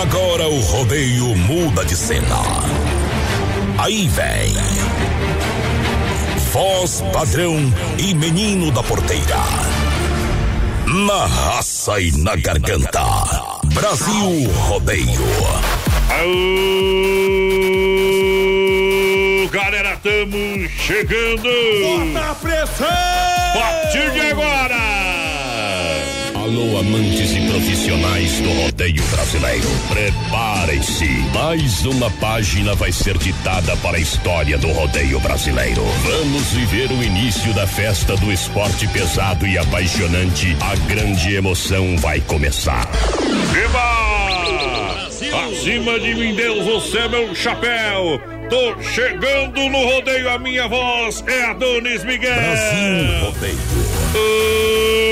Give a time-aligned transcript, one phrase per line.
[0.00, 2.38] Agora o rodeio muda de cena.
[3.76, 4.54] Aí vem.
[6.52, 7.58] Voz padrão
[7.98, 9.36] e menino da porteira.
[10.86, 13.02] Na raça e na garganta.
[13.74, 15.20] Brasil Rodeio.
[16.08, 16.26] Aô,
[19.50, 21.50] galera, tamo chegando.
[21.82, 22.86] Bota a pressão!
[22.88, 24.69] A partir de agora.
[26.50, 29.68] Alô, amantes e profissionais do rodeio brasileiro.
[29.88, 31.08] Preparem-se.
[31.32, 35.84] Mais uma página vai ser ditada para a história do rodeio brasileiro.
[36.02, 40.56] Vamos viver o início da festa do esporte pesado e apaixonante.
[40.60, 42.84] A grande emoção vai começar.
[43.52, 44.10] Viva!
[45.46, 48.20] Acima de mim, Deus, você é meu chapéu.
[48.48, 52.34] Tô chegando no rodeio, a minha voz é Adonis Miguel.
[52.34, 53.58] Brasil Rodeio.
[54.16, 55.09] Ô,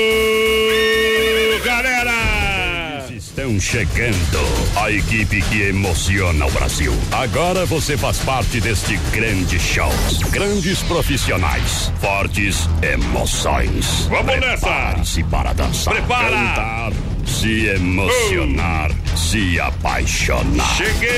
[3.59, 4.39] Estão chegando
[4.77, 6.93] a equipe que emociona o Brasil.
[7.11, 9.91] Agora você faz parte deste grande show.
[10.31, 14.07] Grandes profissionais, fortes emoções.
[14.09, 14.65] Vamos nessa!
[14.65, 16.29] Prepare-se para dançar, Prepara!
[16.29, 16.93] cantar,
[17.25, 20.77] se emocionar, se apaixonar.
[20.77, 21.09] Cheguei,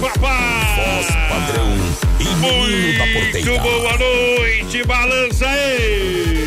[0.00, 0.76] papai!
[0.76, 1.78] Voz padrão
[2.18, 3.62] e menino da Muito porteira.
[3.62, 6.39] boa noite, balança aí!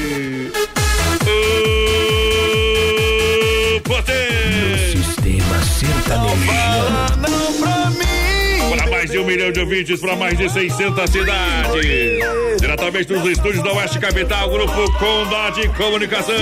[8.69, 11.73] Para mais de um milhão de ouvintes, para mais de 600 cidades.
[12.59, 16.35] Diretamente dos estúdios da Oeste Capital, Grupo Conda de Comunicação.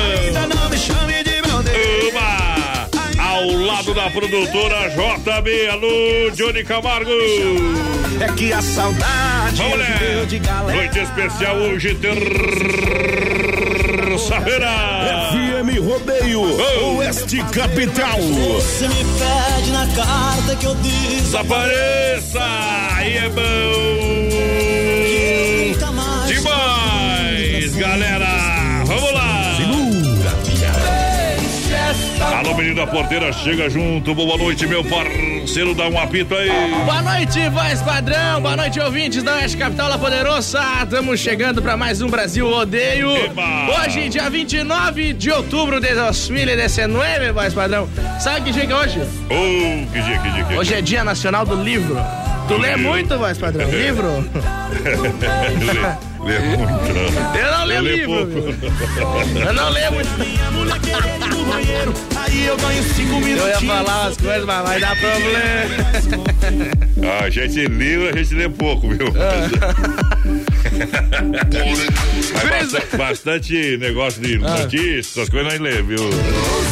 [2.10, 2.90] Uma!
[3.18, 7.12] Ao lado da produtora JB, alô, Johnny Camargo.
[8.20, 10.26] É que a saudade Vamos galera.
[10.76, 12.42] Noite especial hoje, terça-feira.
[15.92, 16.98] Rodeio, Oh.
[17.00, 18.18] Oeste Capital.
[18.22, 22.40] Você me pede na carta que eu disse Desapareça!
[22.96, 24.21] Aí é bom!
[32.52, 34.14] Alô, menino da porteira, chega junto.
[34.14, 35.74] Boa noite, meu parceiro.
[35.74, 36.50] Dá um apito aí.
[36.84, 38.42] Boa noite, voz padrão.
[38.42, 40.62] Boa noite, ouvintes da Oeste Capital La Poderosa.
[40.84, 43.16] Estamos chegando para mais um Brasil Rodeio.
[43.16, 43.70] Eba!
[43.80, 47.88] Hoje, dia 29 de outubro de 2019, voz padrão.
[48.20, 49.00] Sabe que dia que é hoje?
[49.30, 50.60] Oh, que dia, que dia, que dia.
[50.60, 51.96] Hoje é Dia Nacional do Livro.
[52.50, 53.70] Tu lê muito, voz padrão?
[53.70, 54.30] Livro?
[56.26, 56.74] lê, lê muito.
[57.38, 58.14] Eu não leio livro.
[59.46, 60.10] Eu não leio muito.
[63.38, 65.82] Eu ia falar umas coisas, mas vai dar problema.
[67.04, 69.08] Ah, a gente lê, a gente lê pouco, viu?
[72.34, 76.10] Mas bastante, bastante negócio de notícias, essas coisas nós lê, viu?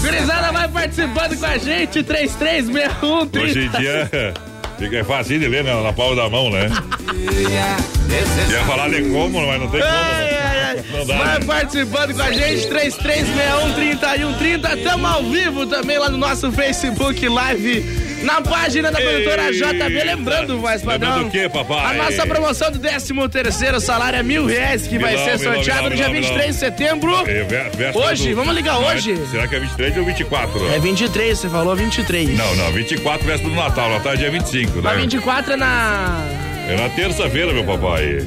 [0.02, 2.04] Gurizada vai participando com a gente.
[2.04, 4.34] 3361 Hoje em dia
[4.80, 6.70] fica é fácil de ler né, na palma da mão, né?
[8.50, 9.94] Ia falar ler como, mas não tem como.
[9.94, 10.39] Ai,
[10.76, 10.84] né?
[11.06, 14.84] Vai participando com a gente, 3361-3130.
[14.84, 17.84] Tamo ao vivo também lá no nosso Facebook Live,
[18.24, 19.52] na página da produtora.
[19.52, 20.04] JB.
[20.04, 21.24] Lembrando, voz padrão.
[21.24, 22.00] Lembrando o quê, papai?
[22.00, 25.54] A nossa promoção do 13 terceiro salário é mil reais, que vai Milão, ser milão,
[25.56, 27.14] sorteado milão, no dia milão, 23 de setembro.
[27.28, 29.16] É, Hoje, vamos ligar é- hoje?
[29.32, 30.74] Será que é 23 ou 24?
[30.74, 32.38] É 23, você falou 23.
[32.38, 35.02] Não, não, 24 véspera do Natal, Natal é dia 25, Mas né?
[35.02, 36.24] 24 é na.
[36.68, 38.26] É na terça-feira, meu papai.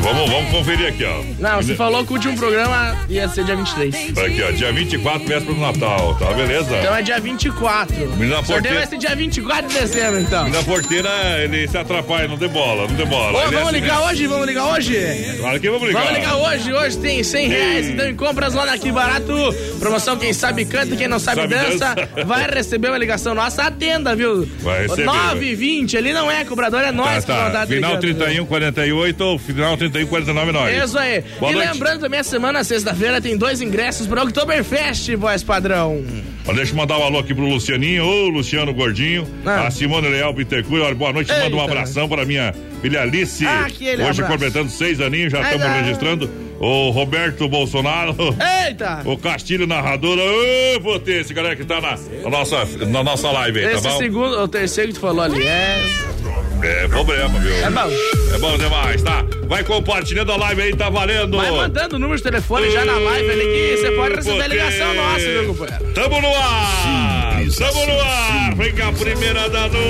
[0.00, 1.22] Vamos, vamos conferir aqui, ó.
[1.38, 4.16] Não, você falou que o último programa ia ser dia 23.
[4.18, 6.32] Aqui, ó, dia 24, véspera do Natal, tá?
[6.32, 6.76] Beleza?
[6.78, 7.96] Então é dia 24.
[8.16, 10.48] Menina O sorteio vai ser dia 24 de dezembro, então.
[10.48, 11.08] Na porteira,
[11.42, 13.38] ele se atrapalha, não tem bola, não tem bola.
[13.38, 14.06] Ô, é vamos assim, ligar né?
[14.06, 14.26] hoje?
[14.26, 15.36] Vamos ligar hoje?
[15.38, 16.02] Claro que vamos ligar.
[16.04, 16.72] Vamos ligar hoje.
[16.72, 17.88] Hoje tem 100 reais.
[17.88, 19.32] Então, em compras lá na Que Barato.
[19.78, 21.94] Promoção: quem sabe canta, quem não sabe, Sabe dança.
[21.94, 22.24] dança.
[22.24, 23.64] Vai receber uma ligação nossa.
[23.64, 24.48] Atenda, viu?
[24.60, 25.96] Vai receber, 9 e 20.
[25.96, 27.58] Ali não é cobrador, é Tá, nós que vamos tá.
[27.60, 28.18] dar Final atendendo.
[28.24, 30.84] 31, 48 ou final 31, 49, nós.
[30.84, 31.22] Isso aí.
[31.38, 31.72] Boa e noite.
[31.72, 36.04] lembrando também, a semana, sexta-feira, tem dois ingressos para o Oktoberfest, voz padrão.
[36.46, 39.66] Ó, Deixa eu mandar um alô aqui pro Lucianinho, ô Luciano Gordinho, Ah.
[39.66, 41.72] a Simone Leal Bittencourt, olha, boa noite, manda um Eita.
[41.72, 44.32] abração para minha filha Alice, Aquele hoje abraço.
[44.32, 48.14] completando seis aninhos, já estamos registrando, o Roberto Bolsonaro.
[48.66, 49.02] Eita!
[49.04, 50.18] O Castilho narrador.
[50.18, 53.98] Ô, potência, galera que tá na, na, nossa, na nossa live aí, Esse tá bom?
[53.98, 55.82] segundo, o terceiro que tu falou ali é.
[56.62, 57.54] É problema, viu?
[57.54, 57.90] É bom.
[58.34, 59.24] É bom demais, tá?
[59.46, 61.36] Vai compartilhando a live aí, tá valendo.
[61.36, 64.46] Vai mandando o número de telefone já na live ali que você pode receber a
[64.48, 65.94] ligação nossa, viu, companheiro?
[65.94, 67.36] Tamo no ar!
[67.38, 68.54] Simples Tamo no ar!
[68.56, 69.86] Vem cá, a primeira da noite!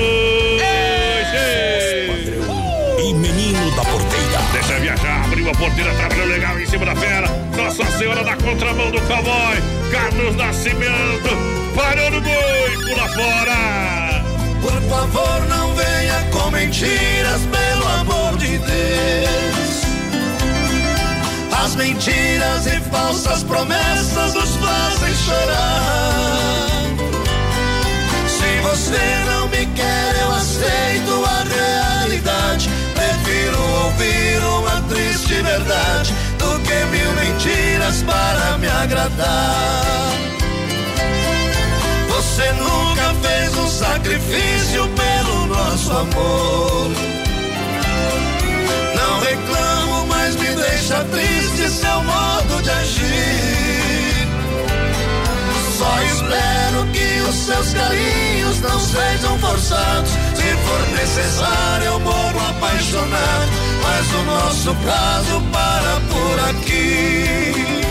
[2.99, 4.39] E menino da porteira.
[4.53, 7.29] Deixa viajar, abriu a porteira, trabalhou legal em cima da fera.
[7.57, 9.57] Nossa Senhora da contramão do cowboy,
[9.91, 11.29] Carlos Nascimento,
[11.75, 14.25] parou no boi, pula fora!
[14.63, 19.83] Por favor, não venha com mentiras, pelo amor de Deus.
[21.65, 24.96] As mentiras e falsas promessas nos fazem
[42.09, 46.91] Você nunca fez um sacrifício pelo nosso amor.
[48.95, 54.29] Não reclamo, mas me deixa triste seu modo de agir.
[55.79, 60.11] Só espero que os seus carinhos não sejam forçados.
[60.11, 63.51] Se for necessário, eu morro apaixonado.
[63.83, 67.86] Mas o nosso caso para por aqui.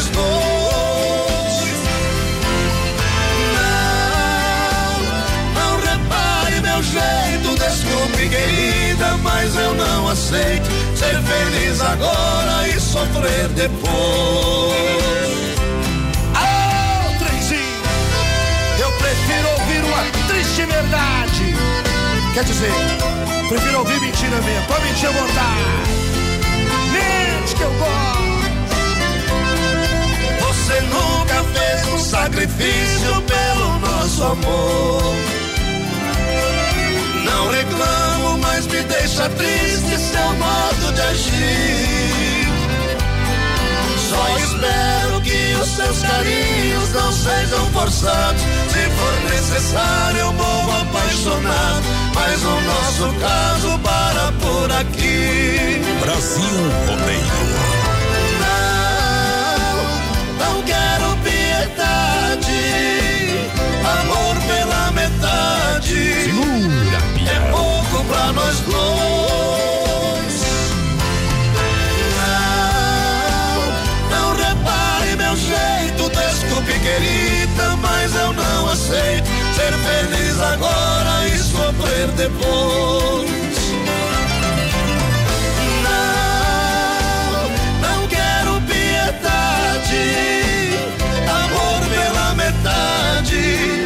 [0.00, 1.60] Nós dois.
[3.54, 5.00] Não,
[5.54, 13.48] não repare meu jeito, desculpe querida, mas eu não aceito ser feliz agora e sofrer
[13.48, 14.74] depois.
[16.34, 17.60] Ah, trenzinho!
[18.78, 21.54] Eu prefiro ouvir uma triste verdade.
[22.32, 22.72] Quer dizer,
[23.48, 24.66] prefiro ouvir mentira mesmo.
[24.66, 25.60] Pode mentir à vontade.
[26.92, 28.09] Mente que eu gosto.
[30.90, 35.14] Nunca fez um sacrifício pelo nosso amor.
[37.24, 42.30] Não reclamo, mas me deixa triste seu modo de agir.
[44.08, 48.42] Só espero que os seus carinhos não sejam forçados.
[48.42, 51.84] Se for necessário, eu morro apaixonado.
[52.14, 55.80] Mas o nosso caso para por aqui.
[56.00, 57.79] Brasil Rodeio.
[82.20, 83.56] Depois.
[85.82, 87.48] Não,
[87.80, 90.04] não quero piedade,
[91.26, 93.84] amor pela metade,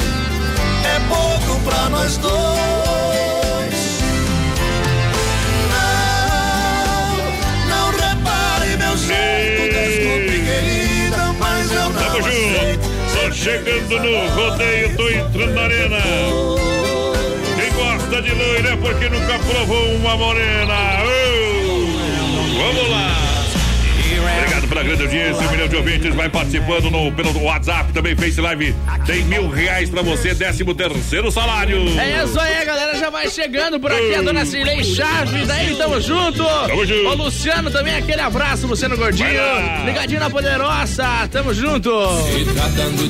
[0.85, 2.35] é pouco pra nós dois.
[5.71, 7.15] Não,
[7.69, 13.33] não repare meu jeito, desculpe querida, mas eu não Tamo aceito.
[13.33, 16.64] chegando no rodeio, tô entrando na arena!
[18.15, 21.03] Gosta de loira porque nunca provou uma morena!
[22.57, 23.24] Vamos lá!
[24.85, 28.75] Grande audiência, um milhão de ouvintes vai participando no, pelo WhatsApp, também Face Live.
[29.07, 31.79] Tem mil reais pra você, décimo terceiro salário.
[31.99, 36.01] É isso aí, galera já vai chegando por aqui, a dona Cirlei Chaves, daí tamo
[36.01, 36.45] junto.
[36.45, 37.09] Tamo junto.
[37.09, 39.29] O Luciano também, aquele abraço, Luciano Gordinho.
[39.87, 41.91] Ligadinho na Poderosa, tamo junto.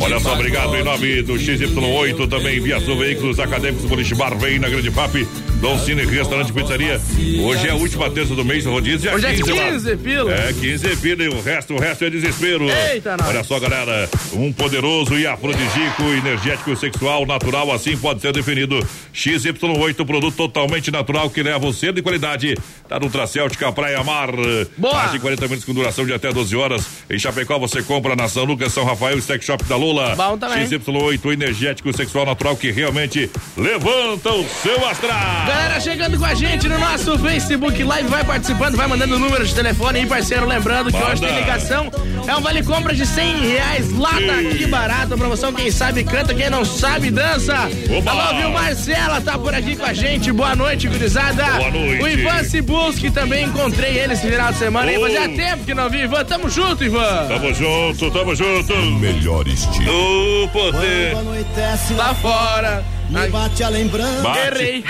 [0.01, 4.69] Olha só, obrigado em nome do XY8, também Viação Veículos Acadêmicos Boliche Bar, vem na
[4.69, 5.27] Grande FAP,
[5.65, 7.01] Dom Cine Restaurante Pizzaria.
[7.43, 9.71] Hoje é a última terça do mês, rodízio é Hoje é 15, lá.
[9.71, 10.35] 15 pila.
[10.35, 12.67] É, 15 pila e o resto, o resto é desespero.
[12.69, 13.17] Eita.
[13.27, 18.79] Olha só, galera, um poderoso e afrodisíaco, energético, sexual, natural, assim pode ser definido.
[19.15, 24.33] XY8, produto totalmente natural que leva o selo de qualidade da Nutracêutica Praia Mar.
[24.77, 24.93] Boa.
[24.93, 26.87] Mais de 40 minutos com duração de até 12 horas.
[27.09, 30.15] Em Chapecó você compra na São Lucas, São Rafael, Stack Shop da Lula.
[30.15, 30.67] Bom também.
[30.69, 35.54] XY8, energético, sexual, natural que realmente levanta o seu astral.
[35.55, 39.47] Galera chegando com a gente no nosso Facebook Live, vai participando, vai mandando o número
[39.47, 40.47] de telefone aí, parceiro.
[40.47, 41.13] Lembrando que Manda.
[41.13, 41.91] hoje tem ligação.
[42.27, 45.17] É um vale compra de 100 reais lá daqui barato.
[45.17, 47.55] Promoção, quem sabe canta, quem não sabe dança.
[47.97, 48.11] Oba!
[48.11, 48.51] Alô, viu?
[48.51, 50.33] Marcela tá por aqui com a gente.
[50.33, 51.45] Boa noite, gurizada.
[51.45, 52.03] Boa noite.
[52.03, 54.91] O Ivan Cibulski também encontrei ele esse final de semana.
[54.97, 55.03] Oh.
[55.03, 55.99] Fazia tempo que não vi.
[56.03, 57.29] Ivan, tamo junto, Ivan.
[57.29, 58.75] Tamo junto, tamo junto.
[58.75, 60.45] Melhor estilo.
[60.45, 61.17] O poder.
[61.17, 62.85] Anoitece Lá fora.
[63.15, 64.39] Me bate a lembrança Bate.
[64.39, 64.85] Errei.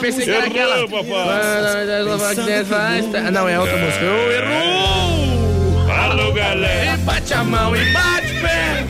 [0.00, 0.76] Pensei que era aquela.
[0.78, 1.04] Errou.
[3.32, 4.04] Não, é outra música.
[4.04, 5.90] Eu errou!
[5.90, 6.94] Alô, galera.
[6.94, 8.84] E bate a mão e bate pé.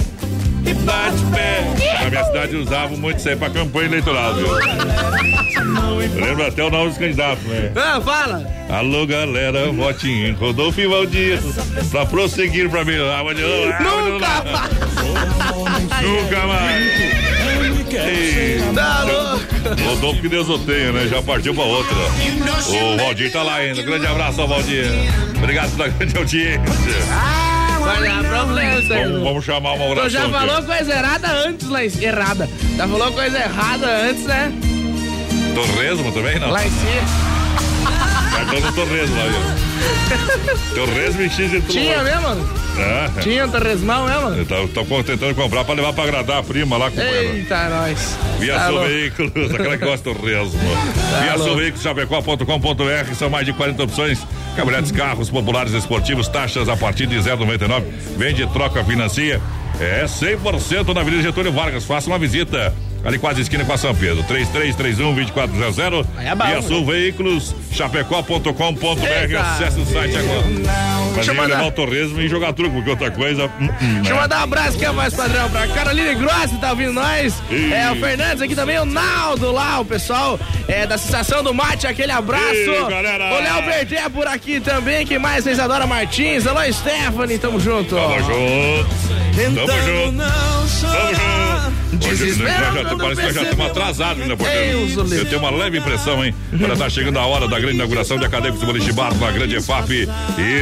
[0.64, 1.64] E bate pé.
[2.02, 4.46] Na minha cidade usavam muito isso aí pra campanha eleitoral, viu?
[4.46, 7.72] Eu lembro até o nome dos candidatos, né?
[7.76, 8.44] Ah, fala.
[8.68, 11.38] Alô, galera, vote em Rodolfo e Valdir
[11.90, 12.96] pra prosseguir pra mim.
[12.96, 16.02] Ah, mas ah, mas Nunca mais.
[16.02, 17.51] Nunca mais.
[17.96, 19.82] Ei, Tá louco.
[19.84, 21.06] Rodolfo que Deus o tenha, né?
[21.08, 21.94] Já partiu pra outra.
[21.94, 23.82] O Valdir tá lá ainda.
[23.82, 24.86] Grande abraço ao Valdir.
[25.36, 26.62] Obrigado pela grande audiência.
[28.28, 28.86] Problema aí.
[28.88, 30.04] Vamos, vamos chamar uma oração.
[30.04, 30.32] Tu já aqui.
[30.32, 31.84] falou coisa errada antes lá.
[31.84, 32.48] Errada.
[32.76, 34.52] Já falou coisa errada antes, né?
[35.54, 36.50] Torresmo também, não?
[36.50, 37.31] Lá em cima.
[38.50, 40.74] Do Torresmo lá, viu?
[40.74, 42.20] Torresmo X e tudo Tinha mais.
[42.22, 42.48] mesmo?
[42.78, 43.20] É.
[43.20, 44.46] Tinha um torresmão mesmo?
[44.50, 47.36] Eu com- tentando comprar pra levar pra agradar a prima lá, companheiro.
[47.36, 48.16] Eita, nós.
[48.38, 48.70] Via Tá.
[48.70, 50.58] Veículos, aquela que gosta do resmo.
[51.22, 51.56] Via Sul louco.
[51.56, 54.18] Veículos, chapecó.com.br, são mais de 40 opções.
[54.56, 57.84] Caminhonetes, carros populares esportivos, taxas a partir de 0,99.
[58.18, 59.40] Vende, troca, financia.
[59.80, 61.84] É 100% na Avenida Getúlio Vargas.
[61.84, 62.74] Faça uma visita.
[63.04, 64.22] Ali quase esquina com a São Pedro.
[64.24, 66.06] 3331-2400.
[66.16, 69.36] Aí é bom, Via Sul Veículos, chapecó.com.br.
[69.40, 70.42] Acesse o site agora.
[70.46, 73.46] Mas Deixa eu ia levar o torresmo e jogar truco, porque outra coisa.
[73.60, 74.22] hum, hum, Deixa eu né?
[74.22, 77.34] mandar um abraço que é mais padrão pra Caroline Grossi, tá ouvindo nós?
[77.50, 77.72] Ih.
[77.72, 81.86] É, o Fernandes aqui também, o Naldo lá, o pessoal é, da Sensação do Mate,
[81.86, 82.54] aquele abraço.
[82.54, 83.24] Ih, galera.
[83.34, 85.44] O Léo Berté por aqui também, quem mais?
[85.44, 87.94] Vocês adoram Martins, alô Stephanie, tamo junto.
[87.94, 89.66] Tamo junto.
[89.66, 90.61] Tamo junto.
[92.04, 93.42] Hoje, nós já, quando parece que nós já percebeu.
[93.42, 94.84] estamos atrasados, né, porteiro?
[94.84, 95.16] livre.
[95.18, 96.34] Eu tenho uma leve impressão, hein?
[96.50, 99.56] Quando tá chegando a hora da grande inauguração de Acadêmicos do Boliche Bar na Grande
[99.56, 100.08] EFAP.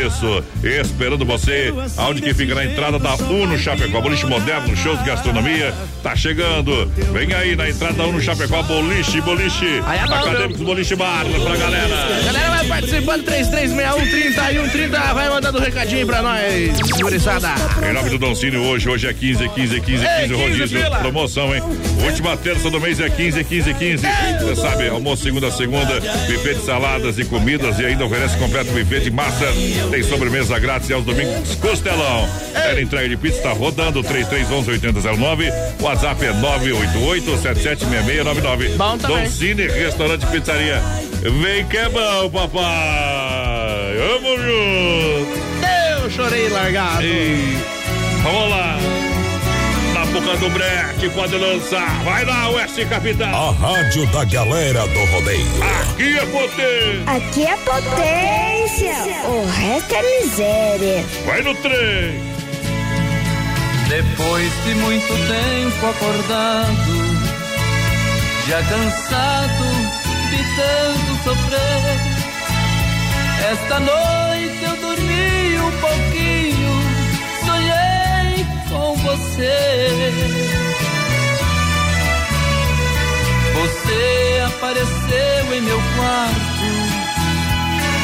[0.06, 1.72] Isso, esperando você.
[1.96, 4.00] Aonde que fica na entrada da Uno Chapecó.
[4.00, 5.74] Boliche moderno, shows de gastronomia.
[6.02, 6.86] Tá chegando.
[7.12, 8.62] Vem aí na entrada da Uno Chapecó.
[8.62, 9.82] Boliche, boliche.
[9.86, 11.88] Aí é Acadêmicos do Boliche Bar pra galera.
[12.24, 17.54] Galera, vai participando, 3361 30 vai mandando um recadinho pra nós, gurizada.
[17.88, 21.54] Em nome do Doncínio, hoje, hoje é 15, 15, 15, 15, Ei, 15 rodízio, promoção,
[21.54, 21.62] hein?
[22.04, 24.06] Última terça do mês é 15, 15, 15.
[24.40, 28.70] Você sabe, almoço segunda a segunda, buffet de saladas e comidas e ainda oferece completo
[28.72, 29.46] buffet de massa.
[29.90, 32.28] Tem sobremesa grátis e aos domingos, costelão.
[32.54, 35.52] Era entrega de pizza, tá rodando, 3311 8009.
[35.80, 38.68] WhatsApp é 988 776699.
[38.76, 39.24] Bom também.
[39.24, 40.80] Doncini, restaurante pizzaria.
[41.42, 43.94] Vem que é bom, papai.
[43.98, 45.40] Vamos junto.
[46.02, 47.04] Eu chorei largado.
[48.22, 48.78] Vamos lá.
[50.38, 52.02] Do breque, pode lançar.
[52.02, 53.28] Vai lá, Oeste Capital.
[53.28, 55.46] A rádio da galera do rodeio.
[55.90, 57.02] Aqui é poder.
[57.06, 61.04] Aqui é potência, o resto é miséria.
[61.26, 62.22] Vai no trem.
[63.88, 66.92] Depois de muito tempo acordado,
[68.48, 69.64] já cansado
[70.30, 71.98] de tanto sofrer,
[73.50, 74.29] esta noite
[79.10, 80.12] você.
[83.54, 86.66] Você apareceu em meu quarto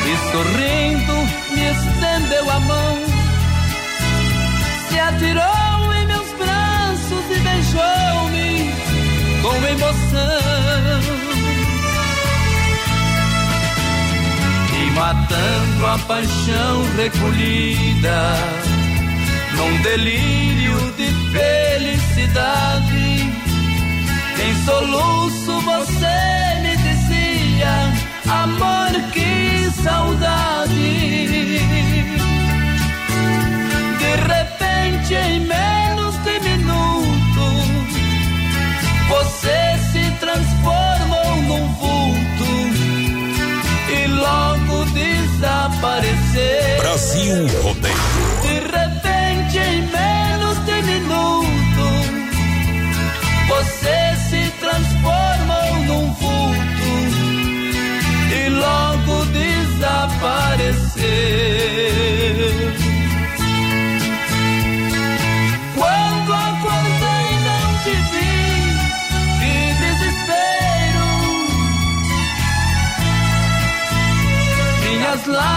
[0.06, 1.14] e sorrindo
[1.54, 2.98] me estendeu a mão
[4.88, 8.72] se atirou em meus braços e beijou-me
[9.42, 10.46] com emoção.
[14.96, 18.34] Matando a paixão recolhida,
[19.54, 20.90] num delírio
[22.26, 23.32] de felicidade,
[24.42, 27.92] em soluço você me dizia:
[28.28, 31.58] amor, que saudade.
[33.98, 37.44] De repente, em menos de minuto,
[39.08, 42.50] você se transformou num vulto
[43.88, 46.76] e logo desapareceu.
[46.78, 48.25] Brasil Rodeio.
[60.20, 61.76] parecer.
[65.74, 68.34] Quando acordei não te vi,
[69.40, 71.06] que desespero.
[74.82, 75.55] Minhas lágrimas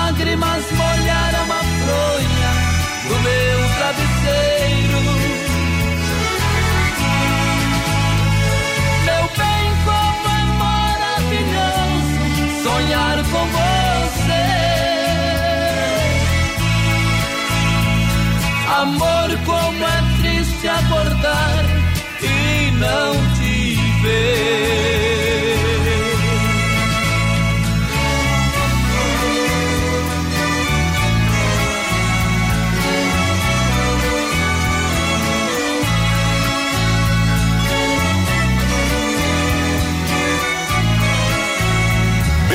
[18.82, 21.66] Amor, como é triste acordar
[22.22, 25.09] e não te ver.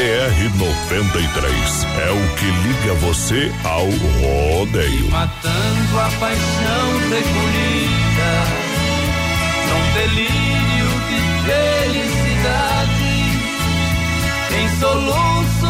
[0.04, 1.48] BR-93
[1.98, 5.08] é o que liga você ao rodeio.
[5.10, 8.32] Matando a paixão recolhida
[9.70, 11.18] num delírio de
[11.88, 13.14] felicidade.
[14.60, 15.63] Em soluço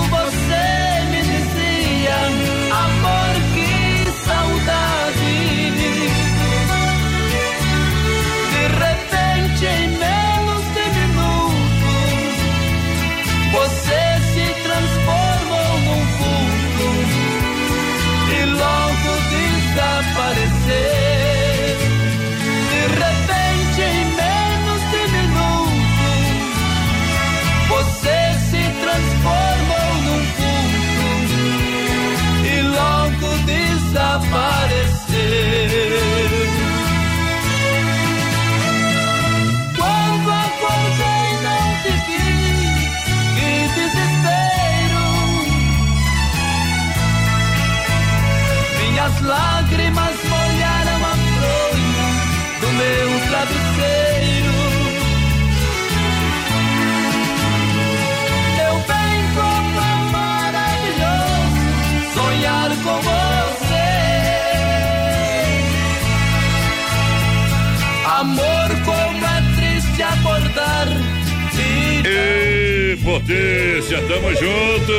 [73.14, 74.92] Ê, potência, tamo junto.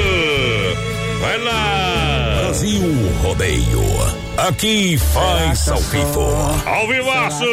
[1.20, 2.36] Vai lá.
[2.40, 2.82] Brasil
[3.22, 4.16] Rodeio.
[4.38, 6.62] Aqui faz ao vivo.
[6.66, 7.46] Ao vivaço.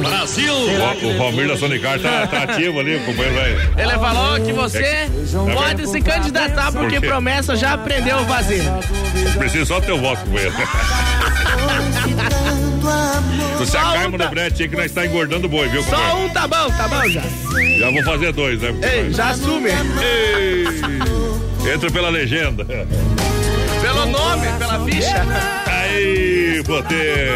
[0.00, 0.54] Brasil!
[0.54, 3.72] O, o Valmir da Sonicar tá, tá ativo ali, o companheiro velho.
[3.76, 5.10] Ele falou que você
[5.54, 8.62] pode se candidatar porque Por promessa já aprendeu a fazer.
[9.38, 10.54] Preciso só do teu voto, companheiro.
[13.66, 16.46] Se acalma no brete aí que nós tá engordando o boi, viu, Só um tá
[16.46, 17.22] bom, tá bom já.
[17.78, 18.74] Já vou fazer dois, né?
[18.82, 19.70] Ei, já assume.
[19.70, 20.64] Ei,
[21.72, 22.64] Entra pela legenda.
[23.80, 25.24] Pelo nome, pela ficha.
[25.66, 27.28] Aí, Potê.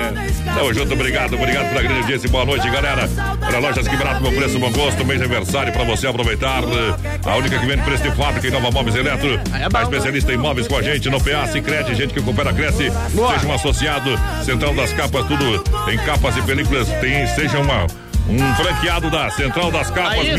[0.54, 2.28] Tamo junto, obrigado, obrigado pela grande audiência.
[2.28, 3.08] Boa noite, galera.
[3.40, 5.04] Para lojas que barato, bom preço, bom gosto.
[5.04, 6.62] Mês de aniversário para você aproveitar.
[7.24, 9.40] A única que vende preço de fábrica em Nova Móveis Eletro.
[9.52, 9.68] Aí é.
[9.72, 12.90] A especialista em móveis com a gente no PA Cicred, gente que coopera, cresce.
[13.12, 13.34] Boa.
[13.34, 14.18] Seja um associado.
[14.44, 16.88] Central das Capas, tudo em capas e películas.
[17.00, 17.86] Tem, seja uma.
[18.28, 20.30] Um franqueado da Central das Capas, Aí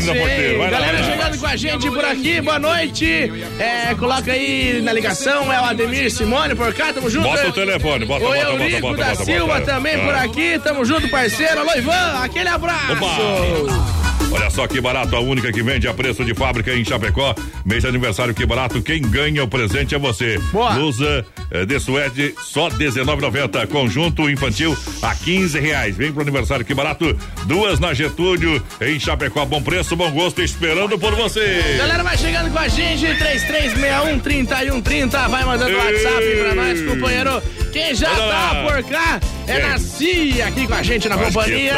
[0.52, 1.04] sim, lá, galera lá.
[1.04, 3.32] chegando com a gente por aqui, boa noite.
[3.58, 7.28] É, coloca aí na ligação, é o Ademir Simone por cá, tamo junto.
[7.28, 9.66] Bota o telefone, bota, O bota, bota, bota, da bota, Silva bota.
[9.72, 10.04] também Ah.
[10.04, 11.58] por aqui, tamo junto, parceiro.
[11.60, 12.92] Alô, Ivan, aquele abraço.
[12.92, 13.99] Opa!
[14.32, 17.34] Olha só que barato, a única que vende a preço de fábrica em Chapecó.
[17.64, 18.80] Mês de aniversário, que barato.
[18.80, 20.38] Quem ganha o presente é você.
[20.52, 20.70] Boa.
[20.70, 23.66] Blusa eh, de suede, só R$19,90.
[23.66, 25.96] Conjunto infantil a 15 reais.
[25.96, 27.16] Vem pro aniversário, que barato.
[27.44, 29.44] Duas na Getúlio, em Chapecó.
[29.44, 31.76] Bom preço, bom gosto, esperando por você.
[31.78, 35.28] Galera, vai chegando com a gente, 3361-3130.
[35.28, 35.76] Vai mandando Ei.
[35.76, 37.42] WhatsApp pra nós, companheiro.
[37.72, 39.20] Quem já Olha tá por cá
[39.52, 41.74] é aqui com a gente na que companhia.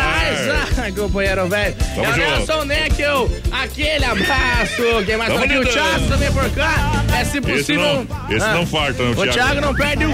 [0.78, 1.76] Ai, companheiro, velho.
[1.96, 2.16] É o.
[2.16, 5.04] Nelson Neckel, aquele abraço.
[5.06, 5.58] Quem mais Tamo tá aqui?
[5.58, 5.64] O.
[5.72, 7.04] Thiago também por cá.
[7.18, 8.06] É se Esse possível.
[8.08, 10.12] não, esse Ah, não farta, não, O Thiago não perde um.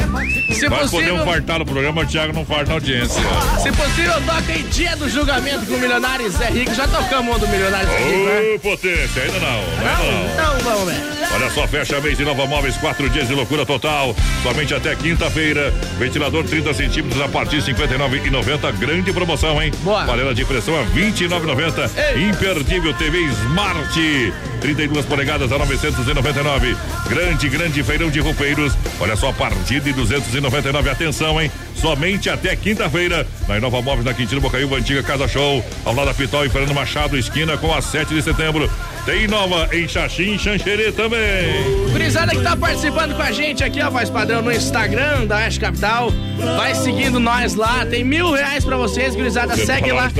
[0.53, 0.88] Se Nós possível.
[0.90, 3.23] podemos fartar no programa, o Thiago não farta na audiência.
[3.62, 6.75] Se possível, toca em dia do julgamento com o Milionário Zé Rico.
[6.75, 8.59] Já tocamos um do Milionário Zé Rico, né?
[8.62, 10.33] Potência, ainda não, ainda não.
[10.33, 11.18] Então vamos ver.
[11.35, 14.14] Olha só, fecha mês de Nova Móveis, quatro dias de loucura total.
[14.42, 15.73] Somente até quinta-feira.
[15.99, 18.73] Ventilador 30 centímetros a partir de R$ 59,90.
[18.79, 19.73] Grande promoção, hein?
[19.83, 20.05] Boa.
[20.05, 21.91] Panela de pressão a R$ 29,90.
[22.15, 22.29] Ei.
[22.29, 24.33] Imperdível TV Smart.
[24.61, 26.77] 32 polegadas a 999.
[27.09, 28.77] Grande, grande feirão de roupeiros.
[29.01, 30.91] Olha só, a partir de 299.
[30.91, 31.51] Atenção, hein?
[31.75, 33.27] Somente até quinta-feira.
[33.47, 35.65] Na Nova Móveis, na Quintino Bocaiúva, antiga Casa Show.
[35.85, 38.69] Ao lado da Pitol e Fernando Machado, esquina com a 7 de setembro.
[39.09, 41.64] Tem nova em Xaxim Xanxerê também.
[41.92, 45.61] Gurizada que tá participando com a gente aqui, ó, voz padrão no Instagram da Oeste
[45.61, 46.12] Capital.
[46.59, 47.87] Vai seguindo nós lá.
[47.87, 49.57] Tem mil reais pra vocês, gurizada.
[49.57, 50.11] Você Segue tá lá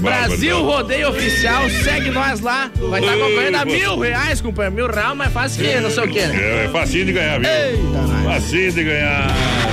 [0.00, 0.64] Brasil.
[0.64, 2.70] Rodeio Oficial, segue nós lá.
[2.88, 4.74] Vai estar Ei, concorrendo a mil reais, companheiro.
[4.74, 6.40] Mil reais, mas fácil que não sei o que, né?
[6.40, 7.50] É, é facinho de ganhar, viu?
[7.50, 8.24] Eita, nós.
[8.24, 9.63] Facinho de ganhar.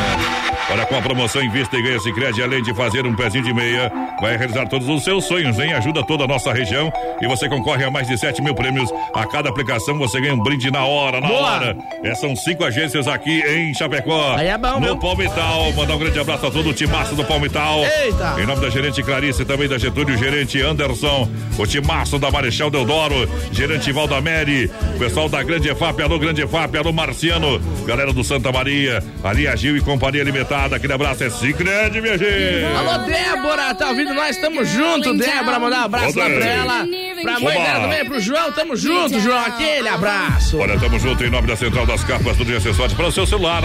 [0.71, 3.91] Olha, com a promoção Invista e Ganha Sicredi, além de fazer um pezinho de meia,
[4.21, 5.73] vai realizar todos os seus sonhos, hein?
[5.73, 6.89] Ajuda toda a nossa região
[7.21, 8.89] e você concorre a mais de 7 mil prêmios.
[9.13, 11.41] A cada aplicação você ganha um brinde na hora, na Boa.
[11.41, 11.77] hora.
[12.03, 14.35] É, são cinco agências aqui em Chapecó.
[14.37, 14.97] Aí é bom, No?
[14.97, 15.73] Palmital.
[15.73, 17.81] Mandar um grande abraço a todo o timaço do Palmital.
[17.83, 18.41] Eita.
[18.41, 23.29] Em nome da gerente Clarice, também da Getúlio, gerente Anderson, o timaço da Marechal Deodoro,
[23.51, 29.03] gerente Valdamere, pessoal da Grande EFAP, alô Grande EFAP, alô Marciano, galera do Santa Maria,
[29.21, 30.23] ali a Gil e Companhia
[30.61, 32.65] Limitada, aquele abraço é Cicred, minha gente.
[32.77, 34.37] Alô, Débora, tá ouvindo nós?
[34.37, 35.59] Tamo junto, Débora.
[35.59, 36.87] Mandar um abraço lá pra ela.
[37.23, 37.65] Pra mãe Oba.
[37.65, 38.51] dela também, pro João.
[38.51, 39.39] Tamo junto, João.
[39.39, 40.57] Aquele abraço.
[40.57, 43.25] Olha, tamo junto em nome da Central das Capas, tudo de acessórios para o seu
[43.25, 43.63] celular.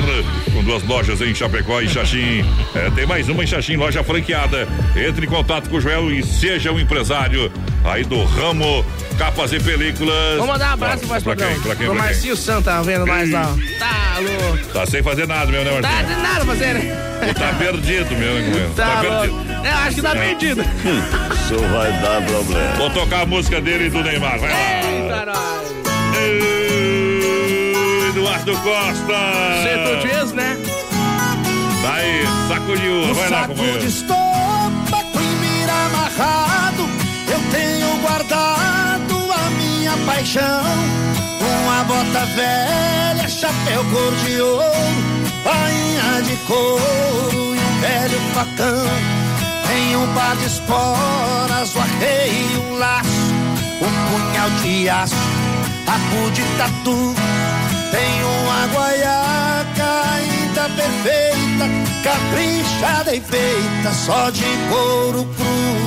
[0.53, 2.45] Com duas lojas em Chapecó e Xaxim.
[2.75, 4.67] É, tem mais uma em Xaxim, loja franqueada.
[4.97, 7.53] Entre em contato com o Joel e seja um empresário
[7.85, 8.85] aí do ramo
[9.19, 10.37] capas e películas.
[10.39, 11.53] Vou mandar um abraço Nossa, mais pra padrão.
[11.53, 11.61] quem?
[11.63, 11.87] Pra quem?
[11.87, 12.13] Pro Pra quem?
[12.13, 13.55] Marcinho Santa, tá vendo nós lá.
[13.79, 14.67] Tá louco.
[14.73, 16.17] Tá sem fazer nada, meu, né, Tá Marcinho?
[16.17, 17.35] de nada fazer, né?
[17.35, 18.71] Tá perdido, meu, né?
[18.77, 19.47] Tá, Tá perdido.
[19.65, 20.61] Eu acho que tá perdido.
[20.63, 22.73] Isso vai dar problema.
[22.77, 24.39] Vou tocar a música dele e do Neymar.
[24.39, 24.57] Vai lá.
[24.91, 25.77] Eita, nós.
[28.11, 29.19] Eduardo Costa.
[29.63, 30.57] Você tu diz, né?
[31.83, 33.15] Tá aí, sacudiu.
[33.15, 33.87] Vai lá, saco de companheiro.
[33.87, 36.89] estopa com mira amarrado
[37.31, 40.65] Eu tenho guardado a minha paixão
[41.41, 45.16] Uma bota velha, chapéu cor de ouro
[45.47, 48.87] Bainha de couro e um velho facão
[49.69, 53.09] Tem um par de esporas, o arreio um laço
[53.81, 55.15] Um punhal de aço,
[55.87, 57.15] rabo de tatu
[57.91, 61.67] tem uma guaiaca ainda perfeita,
[62.03, 65.86] caprichada e feita só de couro cru.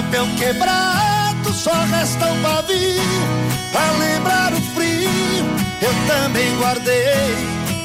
[0.00, 3.02] Lampião quebrado só resta um pavio
[3.70, 5.44] Pra lembrar o frio.
[5.82, 7.36] Eu também guardei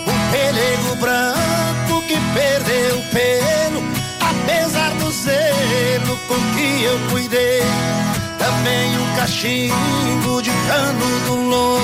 [0.07, 3.83] Um pelego branco que perdeu o pelo
[4.21, 7.63] Apesar do zelo com que eu cuidei.
[8.39, 11.81] Também um cachimbo de cano do lombo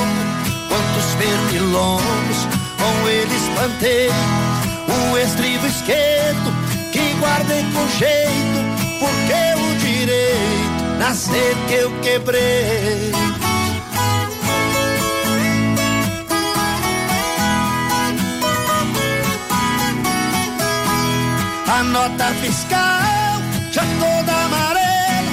[0.69, 2.47] Quantos pernilongos
[2.79, 4.09] com ele espantei.
[5.11, 6.53] O estribo esquerdo
[6.93, 9.50] que guardei com jeito Porque
[11.01, 13.11] direito nascer que eu quebrei.
[21.67, 25.31] A nota fiscal já toda amarela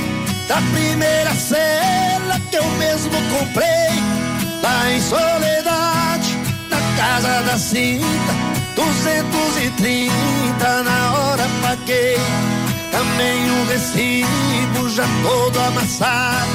[0.48, 4.00] Da primeira cela que eu mesmo comprei
[4.62, 6.38] Lá em Soledade,
[6.70, 8.32] na casa da cinta
[8.76, 12.16] 230 na hora paguei
[12.98, 16.50] Também um recibo já todo amassado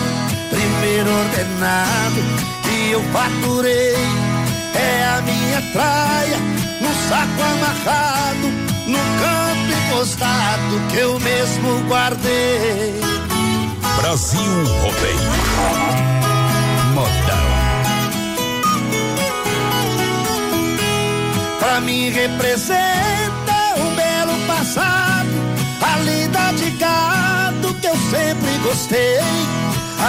[0.50, 2.22] Primeiro ordenado
[2.64, 3.96] que eu faturei
[4.76, 6.38] É a minha traia
[6.82, 8.48] no saco amarrado
[8.88, 13.00] No canto encostado que eu mesmo guardei
[14.02, 15.32] Brasil Rodeio.
[16.94, 17.54] Modão.
[21.60, 23.23] Pra mim representa
[28.14, 29.20] sempre gostei.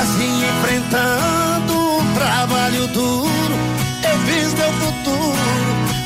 [0.01, 3.57] Assim enfrentando um trabalho duro,
[4.03, 5.39] eu fiz meu futuro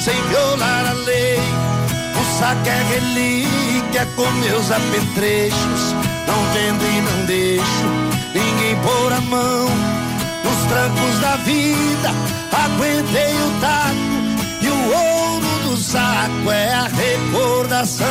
[0.01, 1.41] sem violar a lei.
[2.21, 5.95] O saco é relíquia com meus apetrechos,
[6.27, 9.69] não vendo e não deixo ninguém pôr a mão.
[10.45, 12.11] Nos trancos da vida,
[12.53, 14.19] aguentei o taco
[14.63, 18.07] e o ouro do saco é a recordação.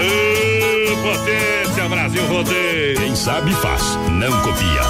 [0.00, 2.96] Ô, Brasil Rodeio.
[2.98, 4.80] Quem sabe faz, não copia.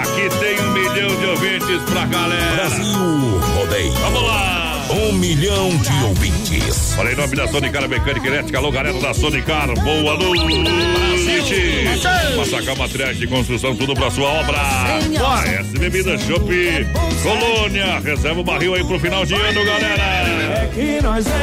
[0.00, 2.54] Aqui tem um milhão de ouvintes pra galera.
[2.56, 3.92] Brasil Rodeio.
[3.94, 4.86] Vamos lá.
[4.90, 6.93] Um milhão de ouvintes.
[6.96, 11.84] Olha, em nome da Sonicar Mecânica Elétrica, alô, galera da Sonicar, boa noite.
[12.36, 14.58] Massacar Materiais de Construção, tudo pra sua obra.
[15.60, 16.46] S Bebida Shop,
[17.22, 20.70] Colônia, reserva o barril aí pro final de ano, galera.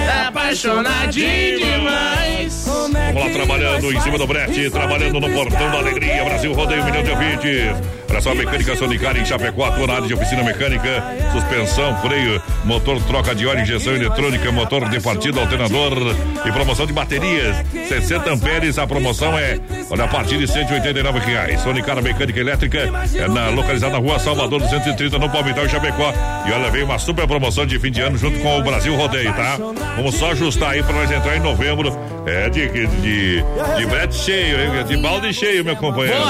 [0.05, 2.65] Tá apaixonadinho demais.
[2.65, 6.85] Vamos lá, trabalhando em cima do brete, trabalhando no Portão da Alegria, Brasil rodeio um
[6.85, 7.91] milhão de ouvintes.
[8.09, 13.01] Olha só, mecânica Sonicar em Chapecó, atua na área de oficina mecânica, suspensão, freio, motor,
[13.03, 17.55] troca de óleo, injeção eletrônica, motor de partida, alternador e promoção de baterias.
[17.87, 19.59] 60 amperes, a promoção é
[19.91, 21.59] Olha, a partir de 189 reais.
[21.61, 22.77] Sonicara Mecânica Elétrica
[23.13, 26.13] é na, localizada na rua Salvador 230, no Palmital, Chapecó.
[26.47, 29.33] E olha, veio uma super promoção de fim de ano junto com o Brasil Rodeio,
[29.33, 29.57] tá?
[29.97, 31.91] Vamos só ajustar aí pra nós entrar em novembro.
[32.25, 33.43] É de, de, de,
[33.77, 34.85] de brete cheio, hein?
[34.85, 36.21] de balde cheio, meu companheiro.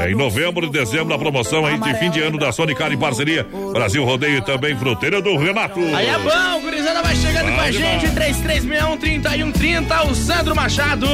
[0.00, 2.98] É em novembro e dezembro a promoção aí de fim de ano da Sonicara em
[2.98, 3.46] parceria.
[3.72, 5.80] Brasil Rodeio e também Fruteira do Renato.
[5.94, 11.06] Aí é bom, gurizada vai chegando com a gente, 3361 3130, o Sandro Machado.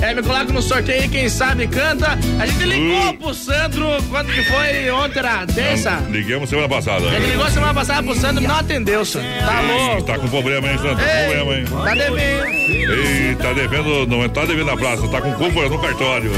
[0.00, 2.18] É, me coloca no sorteio, quem sabe canta.
[2.38, 3.14] A gente ligou uh.
[3.14, 4.90] pro Sandro, quando que foi?
[4.90, 6.02] Ontem era terça?
[6.10, 7.06] Ligamos semana passada.
[7.06, 9.28] Ele ligou semana passada pro Sandro e não atendeu, Sandro.
[9.40, 10.02] Tá louco.
[10.02, 10.96] Tá com problema, hein, Sandro?
[10.96, 11.64] Tá com problema, hein?
[11.64, 12.92] Tá devendo.
[12.92, 16.30] Ei, tá devendo, não tá devendo na praça, tá com culpa no cartório.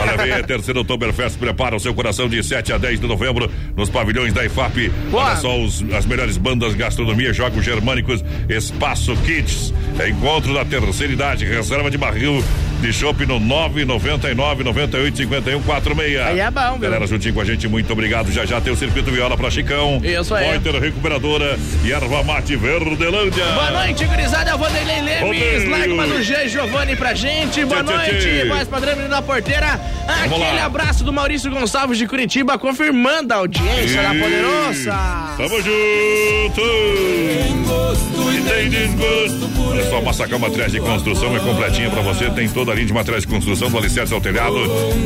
[0.00, 3.50] Olha, vem a terceira Oktoberfest, prepara o seu coração de 7 a 10 de novembro
[3.76, 4.88] nos pavilhões da IFAP.
[5.10, 5.24] Boa.
[5.24, 9.74] Olha só os, as melhores bandas, gastronomia, jogos germânicos, espaço kits,
[10.08, 12.42] encontro da terceira idade, reserva de barril
[12.80, 16.20] de chopp no 999 98 51 46.
[16.20, 16.80] Aí é bom, viu?
[16.80, 18.32] Galera, juntinho com a gente, muito obrigado.
[18.32, 20.00] Já já tem o circuito viola pra Chicão.
[20.02, 20.48] Isso aí.
[20.48, 23.44] Pointer Recuperadora e Erva Mate Verdelândia.
[23.44, 24.56] Boa noite, gurizada.
[24.56, 27.64] Vanderlei Lemes, Lágrima do G, Giovanni pra gente.
[27.64, 29.80] Boa tchê, noite, tchê, voz padrão da porteira.
[30.06, 34.02] Aquele abraço do Maurício Gonçalves de Curitiba, confirmando a audiência e...
[34.02, 34.92] da Poderosa.
[35.36, 36.60] Tamo junto.
[36.60, 39.50] Tem gosto e tem desgosto.
[39.78, 42.86] É só Massacal Materiais de Construção, é completinha pra você, tem toda toda a linha
[42.86, 44.56] de materiais de construção, do alicerce ao telhado.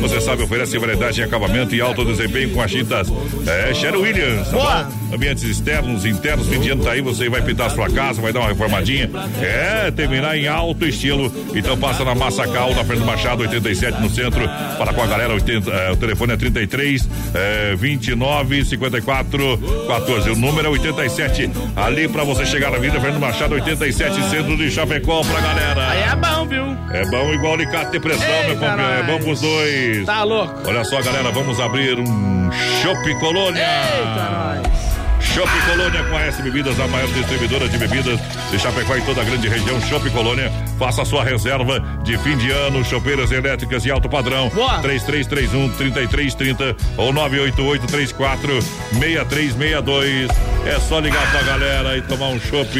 [0.01, 3.07] Você sabe, oferece variedade em acabamento e alto desempenho com as tintas
[3.47, 4.49] é, Sherry Williams.
[4.49, 8.21] Tá Ambientes externos, internos, fim de ano tá aí, você vai pintar a sua casa,
[8.21, 9.09] vai dar uma reformadinha.
[9.41, 11.31] É, terminar em alto estilo.
[11.55, 14.45] Então passa na Massacal, na frente do Machado, 87 no centro.
[14.77, 20.29] Fala com a galera, 80, é, o telefone é 33 é, 29 54 14.
[20.31, 21.49] O número é 87.
[21.75, 25.89] Ali pra você chegar na vida, frente do Machado, 87, centro de Chapecó pra galera.
[25.89, 26.65] Aí é bom, viu?
[26.91, 28.93] É bom igual alicate de pressão, meu companheiro.
[28.99, 30.05] É bom pros dois.
[30.05, 30.61] Tá louco.
[30.65, 32.49] Olha só, galera, vamos abrir um
[32.81, 33.61] Chopp Colônia.
[33.61, 34.94] Eita, nós.
[35.33, 38.19] Shop Colônia com a S Bebidas, a maior distribuidora de bebidas
[38.51, 39.79] de Chapecó em toda a grande região.
[39.81, 44.49] Shop Colônia, faça a sua reserva de fim de ano, chopeiras elétricas e alto padrão.
[44.49, 44.79] Boa.
[44.79, 50.29] 3331 3330 ou 988 34 6362.
[50.65, 52.71] É só ligar pra galera e tomar um chopp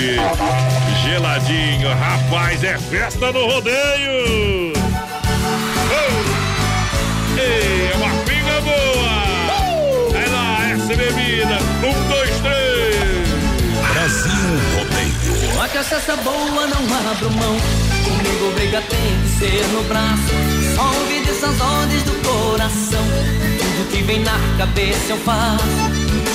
[1.03, 1.89] geladinho.
[1.89, 4.74] Rapaz, é festa no rodeio!
[15.85, 17.57] Cachaça boa não abro mão.
[18.03, 20.33] Comigo briga tem que ser no braço.
[20.75, 23.03] Só ouvir essas ordens do coração.
[23.59, 25.63] Tudo que vem na cabeça eu faço.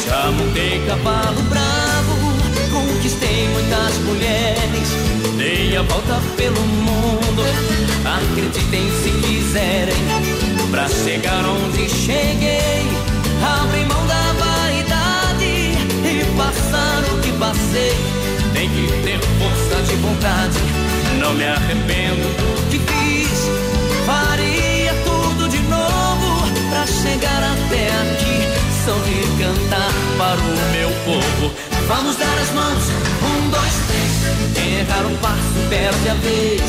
[0.06, 4.88] Já montei cavalo bravo, conquistei muitas mulheres,
[5.36, 7.42] dei a volta pelo mundo.
[8.04, 9.94] Acreditem se quiserem,
[10.70, 12.88] pra chegar onde cheguei,
[13.42, 18.39] abri mão da vaidade e passar o que passei.
[18.60, 20.58] Tem que ter força de vontade,
[21.18, 23.48] não me arrependo do que fiz.
[24.04, 28.30] Faria tudo de novo pra chegar até aqui
[28.84, 31.54] sorrir, cantar para o meu povo.
[31.88, 32.84] Vamos dar as mãos,
[33.22, 34.52] um, dois, três.
[34.52, 36.60] Quem errar um passo perde a vez.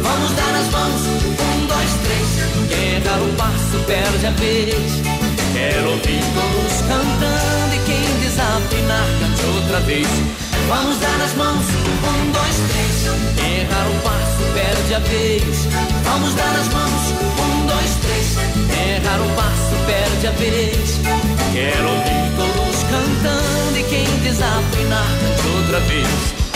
[0.00, 2.68] Vamos dar as mãos, um, dois, três.
[2.68, 5.11] Quem errar um passo perde a vez.
[5.52, 10.08] Quero ouvir todos cantando e quem desafinar cante outra vez.
[10.66, 13.04] Vamos dar as mãos, um, dois, três.
[13.36, 15.66] Errar um passo perde a vez.
[16.04, 17.02] Vamos dar as mãos,
[17.38, 18.36] um, dois, três.
[18.88, 21.00] Errar um passo perde a vez.
[21.52, 26.51] Quero ouvir todos cantando e quem desafinar cante outra vez.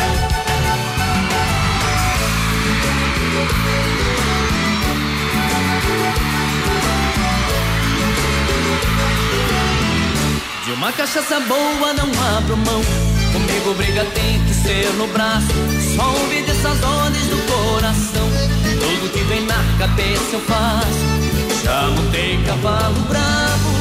[10.66, 12.82] De uma cachaça boa não abro mão.
[13.32, 15.46] Comigo briga tem que ser no braço.
[15.94, 18.28] Só ouvir dessas ordens do coração.
[18.80, 21.62] Tudo que vem na cabeça eu faço.
[21.62, 23.76] Já montei cavalo bravo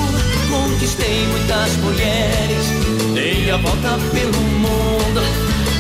[0.56, 2.66] conquistei muitas mulheres,
[3.14, 5.22] dei a volta pelo mundo.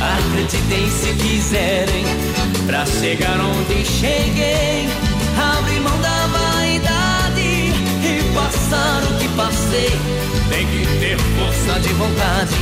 [0.02, 2.06] Acreditem se quiserem,
[2.66, 4.88] pra chegar onde cheguei.
[5.38, 6.25] Abri mão da
[8.46, 9.92] passar o que passei.
[10.50, 12.56] Tem que ter força de vontade,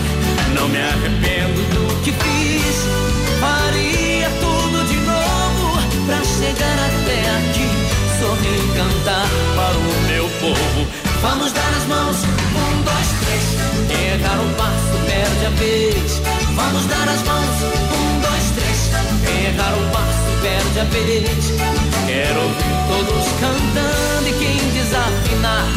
[0.56, 2.88] não me arrependo do que fiz.
[3.40, 7.68] Faria tudo de novo pra chegar até aqui.
[8.20, 13.44] Sorrir e cantar para o meu povo Vamos dar as mãos, um, dois, três.
[13.88, 16.22] Quem errar um passo perde a vez.
[16.54, 17.64] Vamos dar as mãos,
[17.96, 18.92] um, dois, três.
[19.26, 20.13] Quem errar um passo
[20.44, 21.54] perde a vez.
[22.06, 25.68] Quero ouvir todos cantando e quem desafinar.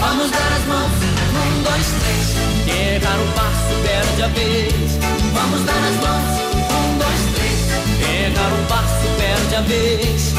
[0.00, 0.90] Vamos dar as mãos,
[1.36, 2.26] um, dois, três.
[2.64, 4.98] Quem errar o passo perde a vez.
[5.34, 6.30] Vamos dar as mãos,
[6.72, 7.60] um, dois, três.
[8.00, 10.34] Quem errar o passo perde a vez.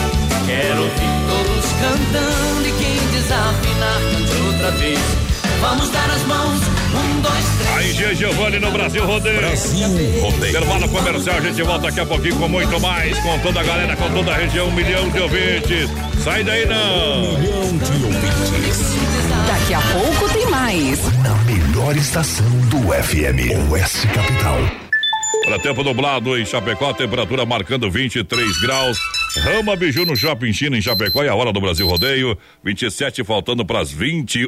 [0.47, 5.30] Quero ouvir todos cantando e quem desafinar, cante outra vez.
[5.61, 7.77] Vamos dar as mãos, um, dois, três.
[7.77, 8.15] Aí, G.
[8.15, 9.37] Giovanni no Brasil Rodeio.
[9.37, 9.87] Brasil
[10.19, 10.49] Rodeio.
[10.49, 13.95] Intervalo comercial, a gente volta daqui a pouquinho com muito mais, com toda a galera,
[13.95, 15.89] com toda a região, um milhão de ouvintes.
[16.23, 17.37] Sai daí não!
[17.37, 18.95] Milhão de ouvintes.
[19.47, 20.99] Daqui a pouco tem mais.
[21.19, 23.69] Na melhor estação do FM.
[23.71, 24.90] Oeste Capital.
[25.51, 28.97] Para tempo nublado em Chapecó, temperatura marcando 23 graus.
[29.43, 33.65] Rama Biju no Shopping China em Chapecó e a hora do Brasil Rodeio, 27 faltando
[33.65, 34.47] para as 21.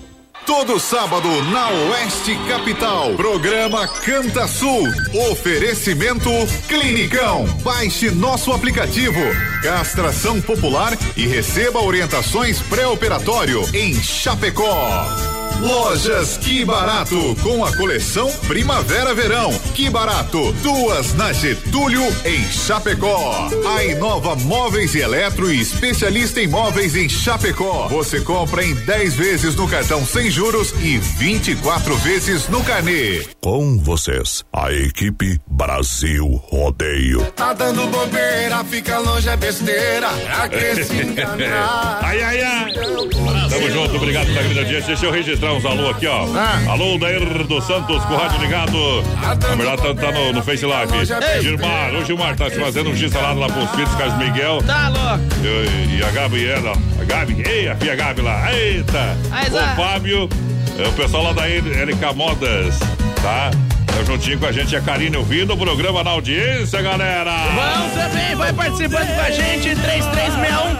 [0.45, 3.13] Todo sábado na Oeste Capital.
[3.15, 4.87] Programa Canta Sul.
[5.31, 6.29] Oferecimento
[6.67, 7.45] Clinicão.
[7.61, 9.19] Baixe nosso aplicativo.
[9.61, 15.40] Castração popular e receba orientações pré-operatório em Chapecó.
[15.61, 19.53] Lojas Que Barato, com a coleção Primavera-Verão.
[19.75, 23.47] Que Barato, duas na Getúlio, em Chapecó.
[23.75, 27.87] A Inova Móveis e Eletro e especialista em móveis em Chapecó.
[27.89, 33.23] Você compra em 10 vezes no cartão sem juros e 24 vezes no carnê.
[33.39, 37.23] Com vocês, a equipe Brasil Rodeio.
[37.35, 40.09] Tá dando bobeira, fica longe é besteira.
[40.09, 41.99] Pra que se enganar?
[42.01, 42.73] ai, ai, ai.
[42.73, 44.87] Tamo junto, obrigado pela grande audiência.
[44.87, 46.25] Deixa eu registrar uns alô aqui, ó.
[46.35, 46.71] Ah.
[46.71, 49.03] Alô, Dair dos Santos, com o rádio ligado.
[49.21, 50.93] Na verdade, tá, tá no, no Face Live.
[50.97, 51.41] Ei.
[51.41, 54.61] Gilmar, o Gilmar tá fazendo um X salado lá pros filhos, Carlos Miguel.
[54.65, 55.23] Tá louco.
[55.43, 59.17] E, e a Gabriela, a Gabi, ei, a filha Gabi lá, eita!
[59.29, 59.73] Mas, o ah.
[59.75, 60.29] Fábio,
[60.77, 62.79] é, o pessoal lá da LK Modas,
[63.21, 63.51] tá?
[63.85, 67.35] Tá juntinho com a gente, a Karine ouvindo o programa na audiência, galera!
[67.53, 69.69] Vão também, vai participando com a gente,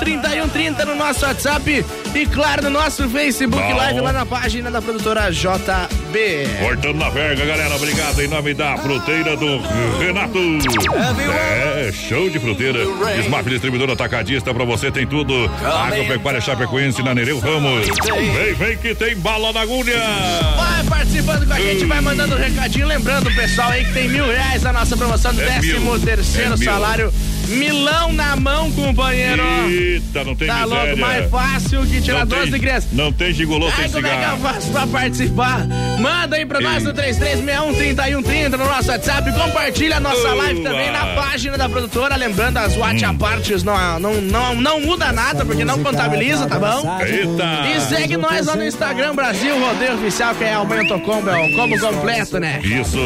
[0.01, 3.75] 3361-3130 no nosso WhatsApp e claro no nosso Facebook Bom.
[3.75, 6.47] Live lá na página da produtora JB.
[6.61, 7.75] Cortando na verga, galera.
[7.75, 9.59] Obrigado em nome da fruteira do
[9.97, 10.37] Renato.
[11.33, 12.79] É, show de fruteira.
[13.23, 15.49] Smart Distribuidor Atacadista, pra você tem tudo.
[15.63, 17.87] Agropecuária Chapecoense na Nereu Ramos.
[18.35, 19.97] Vem, vem que tem bala na agulha.
[20.57, 22.87] Vai participando com a gente, vai mandando um recadinho.
[22.87, 25.99] Lembrando, pessoal, aí que tem mil reais a nossa promoção do É décimo mil.
[25.99, 27.11] terceiro É mil.
[27.51, 29.41] Milão na mão, companheiro.
[29.69, 30.83] Eita, não tem Tá miséria.
[30.85, 32.87] louco, mais fácil que tirar Não 12 tem- de criança.
[32.91, 34.39] Não tem gigolô Ai, sem como é que eu cigarro.
[34.41, 35.67] faço pra participar?
[35.99, 39.31] Manda aí pra nós no 3361-3130 no nosso WhatsApp.
[39.33, 42.15] Compartilha a nossa live também na página da produtora.
[42.15, 42.79] Lembrando, as Hum.
[42.79, 46.99] WhatsApp partes não, não, não, não muda nada, porque não contabiliza, tá bom?
[47.01, 47.67] Eita.
[47.75, 51.55] E segue nós lá no Instagram, Brasil Rodeio Oficial, que é Aumento Combo, é o
[51.55, 52.59] combo completo, né?
[52.63, 52.97] Isso.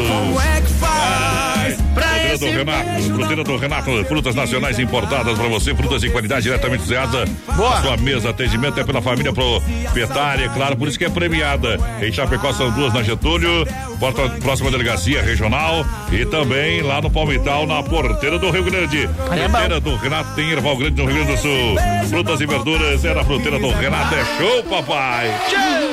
[0.56, 5.74] é que faz pra Fruteira do Renato, fruteira do Renato, frutas nacionais importadas pra você,
[5.74, 7.24] frutas de qualidade diretamente cozinhada.
[7.48, 11.78] A sua mesa, atendimento é pela família proprietária, claro, por isso que é premiada.
[12.00, 13.66] Em Chapecó são duas na Getúlio,
[13.98, 19.08] porta, próxima delegacia regional e também lá no Palmital, na porteira do Rio Grande.
[19.30, 21.76] Aí Fruteira do Renato tem Erval Grande no Rio Grande do Sul.
[22.08, 25.30] Frutas e verduras é na fruteira do Renato, é show, papai!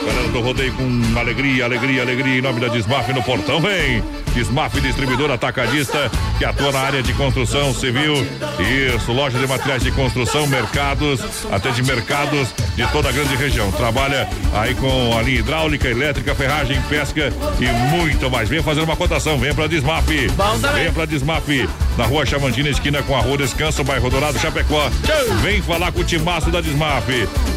[0.06, 4.04] Galera do rodeio com alegria, alegria, alegria, em nome da Desmaf no portão, vem!
[4.34, 8.23] Desmaf distribuidor atacadista que atua na área de construção civil.
[8.60, 11.22] Isso, loja de materiais de construção, mercados,
[11.52, 13.72] até de mercados de toda a grande região.
[13.72, 18.50] Trabalha aí com a linha hidráulica, elétrica, ferragem, pesca e muito mais.
[18.50, 19.68] Venha fazer uma cotação, venha pra
[20.62, 20.82] também.
[20.82, 21.48] Venha pra Desmaf,
[21.98, 24.90] na rua Chamantina, esquina com a rua Descanso, bairro Dourado, Chapecó.
[25.42, 27.08] Vem falar com o timaço da Desmaf.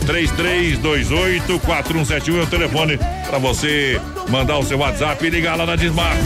[0.07, 6.17] 3328-4171 é o telefone pra você mandar o seu WhatsApp e ligar lá na Desmaf.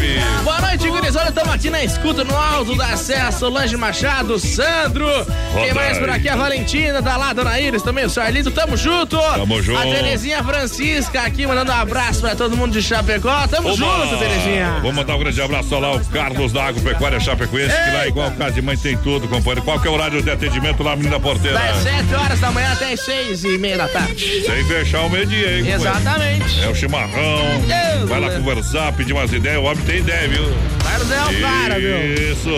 [0.42, 1.28] Boa noite, gurizada.
[1.30, 5.06] Estamos aqui na escuta, no alto da Serra, Solange Machado, Sandro.
[5.54, 6.28] Quem mais por aqui?
[6.28, 8.50] A Valentina, tá lá, Dona Iris, também o Sarlito.
[8.50, 9.18] Tamo junto.
[9.18, 9.78] Tamo junto.
[9.78, 13.46] A Terezinha Francisca aqui, mandando um abraço pra todo mundo de Chapecó.
[13.48, 14.78] Tamo junto, Terezinha.
[14.82, 18.52] Vou mandar um grande abraço lá ao Carlos da Agropecuária Chapecoense, que lá igual casa
[18.52, 19.62] de mãe tem tudo, companheiro.
[19.62, 21.58] Qual que é o horário de atendimento lá, menina porteira?
[21.58, 24.42] Das 7 horas da manhã até as 6 e meia da tarde.
[24.44, 25.68] Sem fechar o meio-dia, hein?
[25.70, 26.62] Exatamente.
[26.62, 27.60] É o chimarrão.
[27.66, 28.40] Deus, Vai lá Deus.
[28.42, 29.58] conversar, pedir umas ideias.
[29.58, 30.44] O homem tem ideia, viu?
[30.82, 32.14] Vai no Del cara, viu?
[32.32, 32.50] Isso.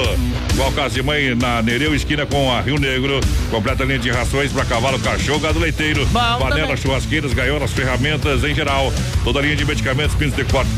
[0.52, 3.20] Igual casa de mãe na Nereu, esquina com a Rio Negro.
[3.50, 6.04] Completa linha de rações para cavalo, cachorro, gado leiteiro.
[6.06, 6.48] Bom também.
[6.48, 8.92] Panelas, churrasqueiras, gaiolas, ferramentas em geral.
[9.24, 10.70] Toda a linha de medicamentos, pinos de corte,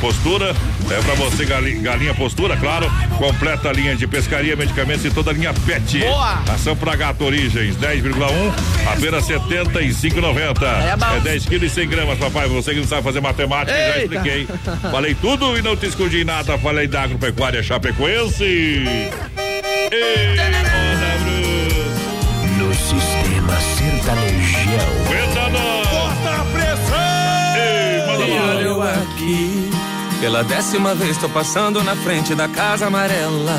[0.00, 0.54] postura.
[0.90, 2.90] É para você, gali- galinha postura, claro.
[3.16, 5.98] Completa a linha de pescaria, medicamentos e toda a linha PET.
[6.00, 6.42] Boa.
[6.52, 8.52] Ação para gato Origens, 10,1,
[8.92, 10.62] apenas 75,90.
[10.62, 11.16] É.
[11.16, 12.48] É 10 quilos e 100 gramas, papai.
[12.48, 14.14] Você que não sabe fazer matemática, já Eita.
[14.16, 14.48] expliquei.
[14.90, 16.56] Falei tudo e não te escondi nada.
[16.58, 18.44] Falei da agropecuária Chapecoense.
[18.44, 19.12] Ei,
[21.16, 22.58] Bruce.
[22.58, 24.92] No sistema sertanejão.
[25.90, 27.56] Bota a pressão!
[27.56, 28.62] Ei, manda E olha lá.
[28.62, 29.70] eu aqui,
[30.20, 33.58] pela décima vez tô passando na frente da casa amarela.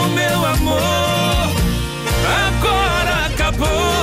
[0.00, 1.52] o meu amor.
[2.46, 3.98] Agora acabou.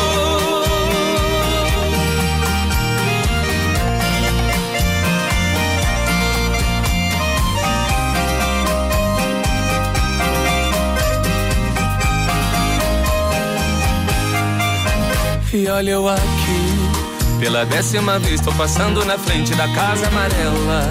[15.53, 20.83] E olha eu aqui, pela décima vez tô passando na frente da casa amarela.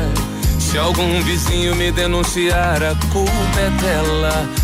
[0.59, 4.64] Se algum vizinho me denunciar, a culpa é dela.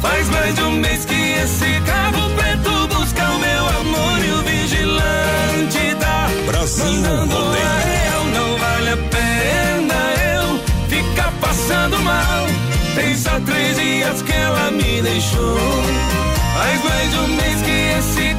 [0.00, 4.42] Faz mais de um mês que esse carro preto busca o meu amor e o
[4.42, 8.24] vigilante tá Brasil Rodeio.
[8.34, 9.94] Não vale a pena
[10.34, 10.58] eu
[10.88, 12.46] ficar passando mal.
[12.94, 15.58] Tem só três dias que ela me deixou.
[16.54, 18.33] Faz mais de um mês que esse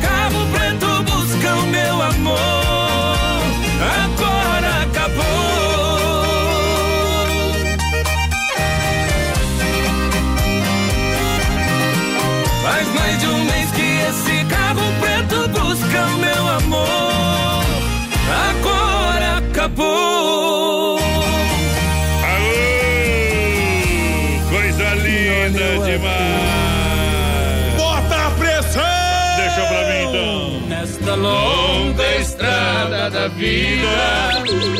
[32.85, 33.87] estrada da vida,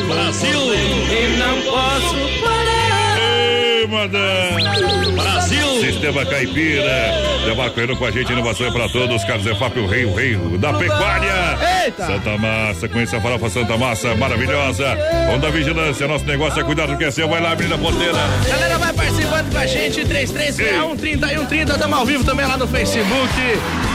[0.08, 0.74] Brasil.
[0.74, 3.18] E não posso parar.
[3.20, 5.12] Ei, madame.
[5.16, 5.82] Brasil.
[5.82, 7.36] Sistema Caipira.
[7.45, 9.24] Demarcando com a gente, inovação é pra todos.
[9.24, 11.58] Carlos Efap, o rei, o rei da pecuária.
[11.86, 12.08] Eita.
[12.08, 14.97] Santa Massa, conheça a farofa Santa Massa, maravilhosa.
[15.34, 17.28] Onda Vigilância, nosso negócio é cuidar do que é seu.
[17.28, 18.18] Vai lá, menina ponteira.
[18.47, 23.34] Galera, vai participando com a gente, 3361 3130, estamos ao vivo também lá no Facebook,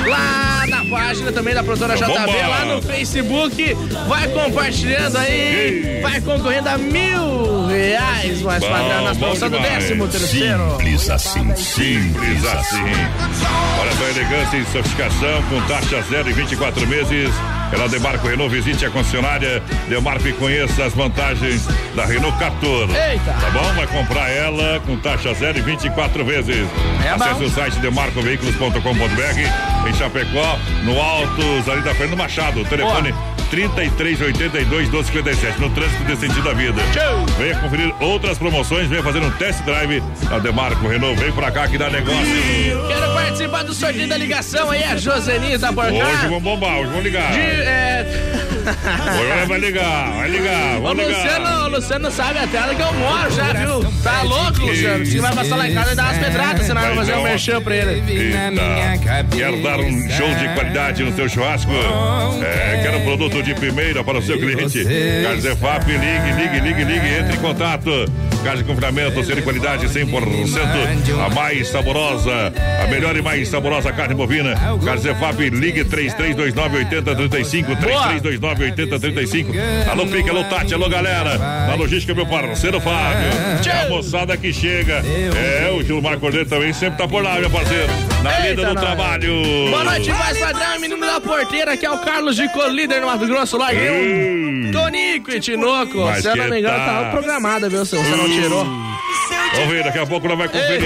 [0.07, 2.49] lá na página também da produtora JB, Bomba!
[2.49, 3.77] lá no Facebook.
[4.09, 10.09] Vai compartilhando aí, vai concorrendo a mil reais, mais padrão, nas bom promoções do décimo
[10.09, 10.71] terceiro.
[10.71, 12.83] Simples assim, Simples assim.
[13.81, 17.31] Olha só, elegância e sofisticação com taxa zero e 24 meses.
[17.73, 22.89] Ela Demarco Renault, visite a concessionária Demarco e conheça as vantagens da Renault Captur.
[22.91, 23.33] Eita.
[23.33, 23.73] Tá bom?
[23.75, 26.67] Vai comprar ela com taxa zero e 24 vezes.
[27.05, 27.25] É bom.
[27.25, 32.65] Acesse o site demarcoveículos.com.br em Chapecó, no Altos, ali da Fernando Machado.
[32.65, 33.15] Telefone
[33.51, 36.81] 3382 1257, no trânsito desse sentido da vida.
[37.37, 41.21] Venha conferir outras promoções, venha fazer um test drive na Demarco Renault.
[41.21, 42.25] Vem pra cá que dá negócio.
[42.89, 45.87] Quero participar do sorteio da ligação aí, a Joseni tá por.
[45.87, 47.33] Hoje vamos bombar, hoje vamos ligar.
[47.33, 48.07] De, é...
[48.61, 51.23] Hoje vai ligar, vai ligar, vamos ligar.
[51.23, 53.93] Luciano, o Luciano sabe até onde que eu moro já, viu?
[54.03, 55.07] Tá louco, Luciano?
[55.07, 57.63] Se vai passar lá em casa e dar umas pedradas, senão vou fazer um merchan
[57.63, 58.13] pra ele.
[58.13, 58.39] Eita.
[59.37, 61.73] Quer dar um show de qualidade no seu churrasco?
[62.43, 64.85] É, quer um produto de primeira para o seu cliente?
[65.23, 67.91] Carnes EFAP, ligue, ligue, ligue, ligue, entre em contato.
[68.43, 73.93] Carne de confinamento, ser de qualidade 100%, a mais saborosa, a melhor e mais saborosa
[73.93, 74.55] carne bovina.
[74.83, 79.47] Carnes EFAP, ligue 33298035, 33298035.
[79.91, 81.37] Alô, Pique, alô, Tati, alô, galera.
[81.37, 83.29] Na logística, meu parceiro Fábio.
[83.71, 85.03] A moçada que chega.
[85.05, 87.93] É, o Gilmar Cordeiro também sempre tá por lá, meu parceiro.
[88.23, 89.33] Na lida do trabalho.
[89.71, 93.27] Boa noite, mais padrão, menino da porteira, que é o Carlos de Colíder no Mato
[93.27, 93.59] Grosso.
[93.59, 95.99] Larguei um Tonico e Tinoco.
[96.05, 97.85] Mas Se eu não me engano, tá- tava programada, viu?
[97.85, 98.65] Se você não tirou.
[99.55, 100.81] Vamos ver, daqui a pouco nós vai conferir.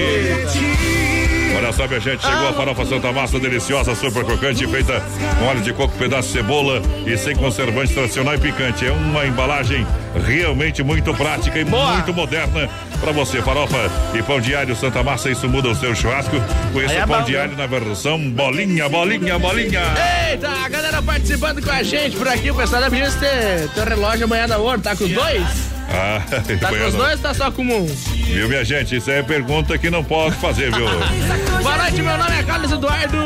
[1.57, 5.01] Olha só, minha gente, chegou a farofa Santa Massa deliciosa, super crocante, feita
[5.39, 8.85] com óleo de coco, pedaço de cebola e sem conservante tradicional e picante.
[8.87, 12.69] É uma embalagem realmente muito prática e muito moderna
[13.01, 13.43] para você.
[13.43, 16.37] Farofa e pão diário Santa Massa, isso muda o seu churrasco.
[16.73, 19.83] Conheça é o pão bom, diário na versão bolinha, bolinha, bolinha.
[20.31, 22.51] Eita, a galera participando com a gente por aqui.
[22.51, 24.81] O pessoal da ter teu relógio amanhã da ouro.
[24.81, 25.74] Tá com dois?
[25.95, 26.23] Ah,
[26.61, 27.87] Tá com os dois ou tá só com um?
[27.87, 28.97] Viu, minha gente?
[28.97, 30.85] Isso aí é pergunta que não pode fazer, viu?
[31.63, 33.17] Boa noite, meu nome é Carlos Eduardo.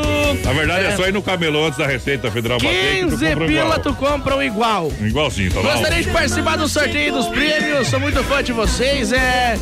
[0.45, 3.27] Na verdade, é só ir no camelô antes da Receita Federal bater que tu 15
[3.31, 3.79] compra pila, igual.
[3.81, 4.93] tu compra um igual.
[5.01, 5.73] Igualzinho, tá bom?
[5.73, 9.12] Gostaria de participar do sorteio dos prêmios, sou muito fã de vocês.
[9.12, 9.59] É.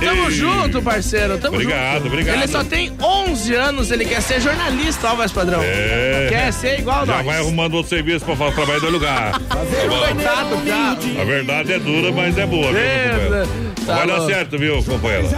[0.00, 0.30] Tamo Ei.
[0.30, 1.36] junto, parceiro.
[1.38, 2.06] Tamo Obrigado, junto.
[2.06, 2.36] obrigado.
[2.36, 5.60] Ele só tem 11 anos, ele quer ser jornalista, ó, voz padrão.
[5.62, 6.26] É.
[6.30, 7.26] Quer ser igual Já nós.
[7.26, 9.32] vai arrumando outro serviço pra trabalho do lugar.
[9.32, 9.38] Tá?
[9.38, 11.20] Coitado, cara.
[11.20, 13.48] A verdade é dura, mas é boa, viu, companheiro?
[13.86, 15.28] Tá vai dar certo, viu, companheiro?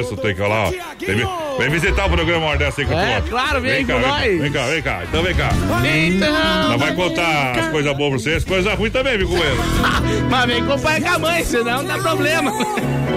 [0.00, 0.70] Isso, tem que ó.
[0.98, 1.16] Tem
[1.58, 4.08] Vem visitar o programa hora dessa aí eu É, claro, vem cá, com vem cá,
[4.08, 4.40] nós.
[4.40, 5.02] Vem cá, vem cá.
[5.06, 5.50] Então vem cá.
[5.84, 6.68] Então.
[6.70, 9.60] Não vai contar as coisas boas pra vocês, coisas ruins também, viu, companheiro?
[10.30, 12.52] Mas vem com e com a mãe, senão não dá problema.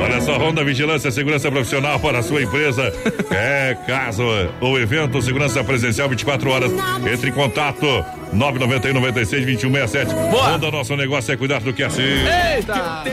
[0.04, 2.92] Olha só, Ronda Vigilância e Segurança Profissional para a sua empresa.
[3.32, 4.24] É caso
[4.60, 6.72] ou evento, segurança presencial 24 horas.
[7.10, 7.86] Entre em contato
[8.34, 10.14] 991 96 2167.
[10.30, 10.50] Boa.
[10.50, 12.02] Ronda, nosso negócio é cuidar do que é assim.
[12.04, 13.04] Eita!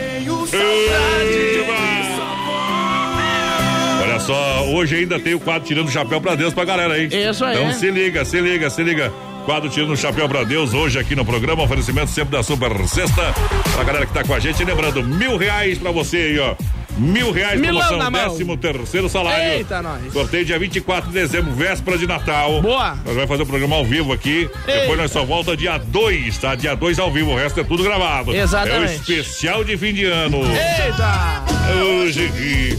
[4.03, 7.07] Olha só, hoje ainda tem o quadro Tirando o Chapéu pra Deus pra galera aí.
[7.07, 7.57] Isso aí.
[7.57, 9.13] Então se liga, se liga, se liga.
[9.45, 13.33] Quadro Tirando o Chapéu pra Deus, hoje aqui no programa, oferecimento sempre da Super Sexta.
[13.73, 16.55] Pra galera que tá com a gente, lembrando, mil reais pra você aí, ó.
[16.97, 18.29] Mil reais Milão promoção, na mão.
[18.29, 19.53] décimo terceiro salário.
[19.53, 20.11] Eita, nós.
[20.13, 22.61] Sorteio dia 24 de dezembro, véspera de Natal.
[22.61, 22.89] Boa.
[23.05, 24.49] Nós vamos fazer o programa ao vivo aqui.
[24.65, 26.53] Depois nós só volta dia 2, tá?
[26.55, 28.35] Dia 2 ao vivo, o resto é tudo gravado.
[28.35, 29.11] Exatamente.
[29.11, 30.39] É o especial de fim de ano.
[30.45, 31.43] Eita!
[31.81, 32.77] Hoje aqui.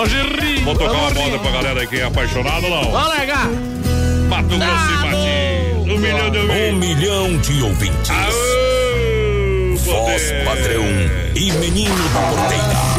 [0.00, 0.60] Hoje ri.
[0.62, 2.90] Vamos tocar uma moda pra galera aí que é apaixonado ou não?
[2.90, 3.48] Vamos largar.
[4.28, 5.86] Mato Grosso e Matias.
[5.86, 6.72] Um milhão de ouvintes.
[6.72, 8.10] Um milhão de ouvintes.
[8.10, 10.44] Aô, Voz poder.
[10.44, 10.84] padrão
[11.36, 12.93] e menino da porteira.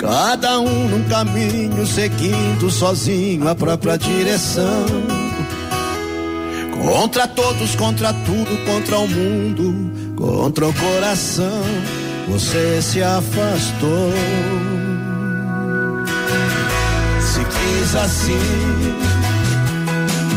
[0.00, 4.86] Cada um num caminho seguindo sozinho a própria direção.
[6.82, 11.62] Contra todos, contra tudo, contra o mundo, contra o coração.
[12.28, 14.10] Você se afastou.
[17.20, 18.96] Se quis assim,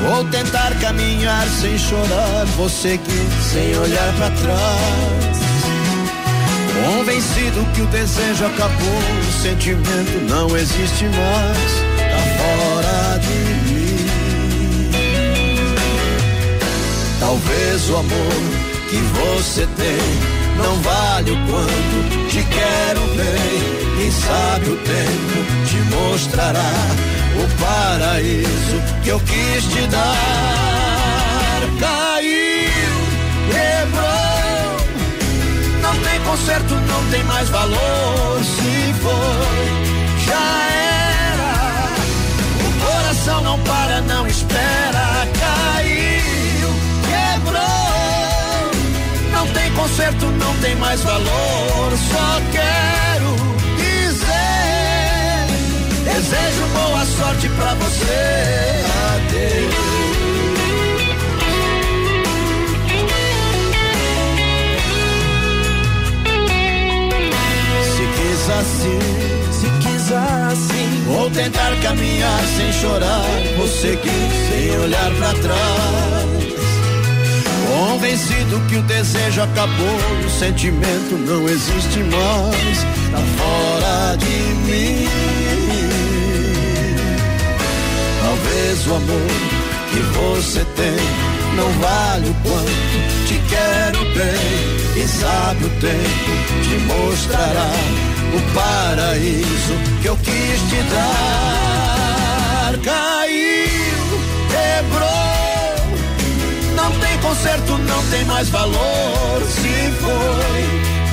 [0.01, 2.45] vou tentar caminhar sem chorar.
[2.57, 5.42] Vou seguir sem olhar pra trás.
[6.73, 13.37] Convencido que o desejo acabou, o sentimento não existe mais, tá fora de
[13.71, 14.07] mim.
[17.19, 18.33] Talvez o amor
[18.89, 23.73] que você tem não vale o quanto te quero bem.
[23.97, 26.71] Quem sabe o tempo te mostrará
[27.35, 31.61] o paraíso que eu quis te dar.
[31.79, 32.93] Caiu,
[33.51, 34.02] quebrou.
[36.25, 38.43] Conserto, não tem mais valor.
[38.43, 39.67] Se foi,
[40.25, 40.45] já
[41.31, 41.53] era.
[42.59, 45.27] O coração não para, não espera.
[45.39, 46.69] Caiu,
[47.09, 47.61] quebrou.
[49.31, 51.91] Não tem conserto, não tem mais valor.
[52.11, 53.35] Só quero
[53.77, 55.47] dizer:
[56.03, 58.85] desejo boa sorte pra você.
[59.15, 59.92] Adeus.
[68.43, 68.99] Se quis assim,
[69.51, 73.23] se quis assim, vou tentar caminhar sem chorar,
[73.55, 76.43] vou seguir sem olhar pra trás.
[77.69, 82.79] Convencido que o desejo acabou, o sentimento não existe mais,
[83.11, 85.07] tá fora de mim.
[88.19, 89.31] Talvez o amor
[89.89, 94.73] que você tem não vale o quanto te quero bem.
[95.01, 102.73] E sabe o tempo te mostrará o paraíso que eu quis te dar.
[102.83, 104.19] Caiu,
[104.49, 105.85] quebrou,
[106.75, 109.41] não tem conserto, não tem mais valor.
[109.49, 110.65] Se foi,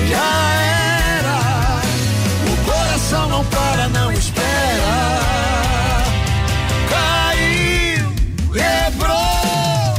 [0.07, 0.31] já
[1.17, 1.81] era.
[2.51, 5.21] O coração não para, não espera.
[6.89, 8.11] Caiu,
[8.51, 9.95] quebrou.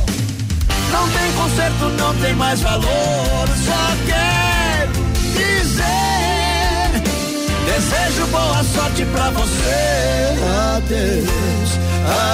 [0.91, 3.49] Não tem conserto, não tem mais valor.
[3.64, 4.22] Só quero
[8.33, 10.33] boa sorte pra você.
[10.76, 11.78] Adeus,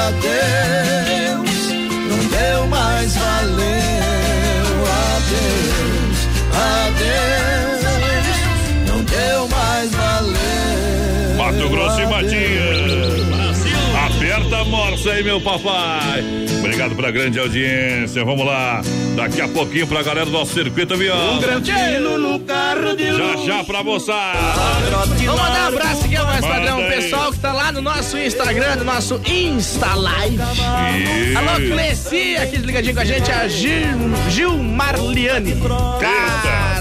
[0.07, 1.59] adeus.
[2.09, 3.67] Não deu mais valeu.
[5.17, 6.19] Adeus,
[6.55, 7.58] adeus.
[15.07, 16.25] Aí, meu papai.
[16.59, 18.25] Obrigado pela grande audiência.
[18.25, 18.83] Vamos lá.
[19.17, 21.37] Daqui a pouquinho pra galera do nosso circuito avião.
[21.37, 24.39] Um grandeiro no carro de Já, já pra moçada.
[24.91, 28.19] Vamos mandar um abraço aqui ao mais padrão, o pessoal que tá lá no nosso
[28.19, 30.37] Instagram, no nosso Insta Live.
[30.37, 31.39] Isso.
[31.39, 33.99] Alô, Cleci, aqui ligadinho com a gente, a Gil,
[34.31, 35.55] Gil Marliane.
[36.01, 36.78] Caraca, Gil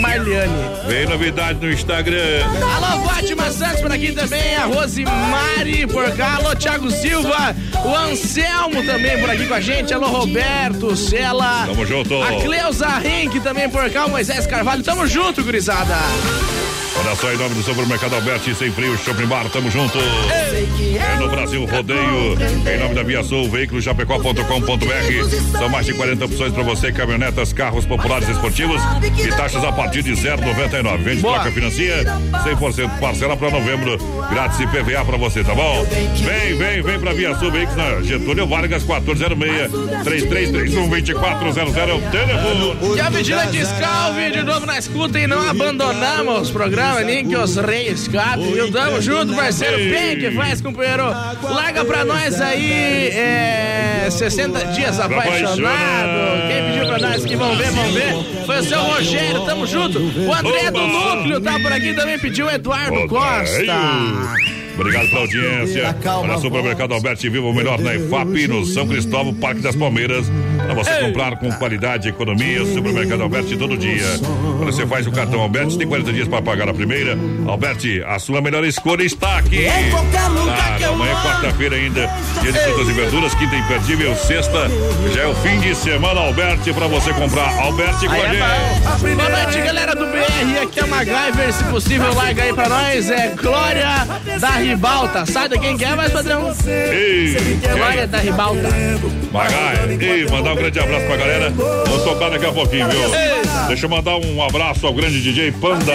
[0.00, 0.52] Marliane.
[0.86, 2.44] Vem novidade no Instagram.
[2.76, 8.84] Alô, Fátima Santos por aqui também, a Rosimari por cá, alô, Thiago Silva, o Anselmo
[8.84, 11.66] também por aqui com a gente, alô, Roberto, Cela.
[11.66, 12.22] Tamo junto.
[12.22, 15.96] A Cleusa Henk também por cá, o Moisés Carvalho, tamo junto, gurizada.
[16.96, 19.98] Olha só, em nome do Supermercado Alberti, sem frio, Shopping Bar, tamo junto.
[19.98, 22.36] É no Brasil Rodeio,
[22.68, 25.58] em nome da Via Sul, veículos chapecó.com.br.
[25.58, 28.80] São mais de 40 opções para você, caminhonetas, carros populares esportivos
[29.18, 30.98] e taxas a partir de 0,99.
[30.98, 31.34] Vende Boa.
[31.34, 32.04] placa financia,
[32.44, 33.96] 100% parcela para novembro,
[34.30, 35.84] grátis e PVA para você, tá bom?
[35.84, 39.70] Vem, vem, vem pra Via Sul, veículos na Getúlio Vargas, 1406
[40.04, 42.96] 3331 2400 é o telefone.
[42.96, 47.36] E a vigilante Scalvi de novo na escuta e não abandonamos o programa, nem que
[47.36, 48.70] os reis escapem, viu?
[48.72, 49.76] Tamo junto, parceiro.
[49.76, 51.04] Bem que faz, companheiro.
[51.42, 56.48] Larga pra nós aí é, 60 dias apaixonado.
[56.48, 58.44] Quem pediu pra nós que vão ver, vão ver.
[58.46, 59.98] Foi o seu Rogério, tamo junto.
[59.98, 63.76] O André do Núcleo tá por aqui também, pediu o Eduardo Costa.
[64.74, 65.96] Obrigado pela audiência.
[66.06, 70.26] Olha, Supermercado Alberti Viva o melhor na EFAP, no São Cristóvão, Parque das Palmeiras.
[70.66, 74.06] Para você comprar com qualidade e economia, Supermercado Alberti todo dia.
[74.58, 77.18] Quando você faz o cartão Alberti, tem 40 dias para pagar a primeira.
[77.46, 79.64] Alberti, a sua melhor escolha está aqui.
[79.64, 82.06] Claro, amanhã é quarta-feira ainda,
[82.42, 84.68] dia de frutas e verduras, quinta imperdível, sexta,
[85.14, 87.52] já é o fim de semana Alberti para você comprar.
[87.60, 89.16] Alberti com a é gente.
[89.16, 90.62] Boa noite, galera do BR.
[90.62, 91.52] Aqui é o MacGyver.
[91.52, 93.10] Se possível, larga aí pra nós.
[93.10, 94.06] É Glória
[94.38, 95.26] da Ribalta.
[95.26, 96.52] Sai da quem quer, mas padrão.
[96.66, 98.68] Ei, Glória da Ribalta.
[99.32, 101.50] Magai, ei, mandar um grande abraço pra galera.
[101.50, 103.14] Vamos tocar daqui a pouquinho, viu?
[103.14, 103.40] Ei.
[103.68, 105.92] Deixa eu mandar um abraço ao grande DJ Panda.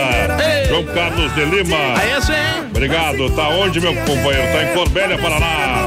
[0.68, 1.78] João Carlos de Lima.
[1.98, 2.68] Aí sim, hein?
[2.70, 3.30] Obrigado.
[3.32, 4.52] Tá onde, meu companheiro?
[4.52, 5.86] Tá em Corbélia, Paraná.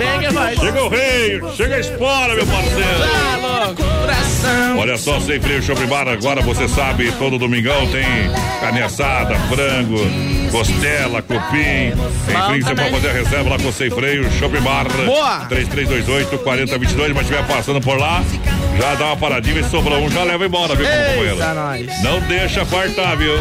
[0.58, 3.97] Chega o rei, chega a espora, meu parceiro.
[4.06, 4.76] Tá.
[4.78, 8.04] Olha só, sem frio Shopping Bar, agora você sabe, todo domingão tem
[8.60, 9.98] carne assada, frango,
[10.50, 11.88] costela, cupim.
[11.90, 14.86] Enfim, você pode fazer a reserva lá com o Sem Freio Shopping Bar.
[15.04, 15.46] Boa.
[15.46, 18.22] 3328 4022, mas estiver passando por lá,
[18.80, 21.36] já dá uma paradinha e sobrou um, já leva embora, viu, companheiro?
[22.02, 23.34] Não deixa fartar, viu?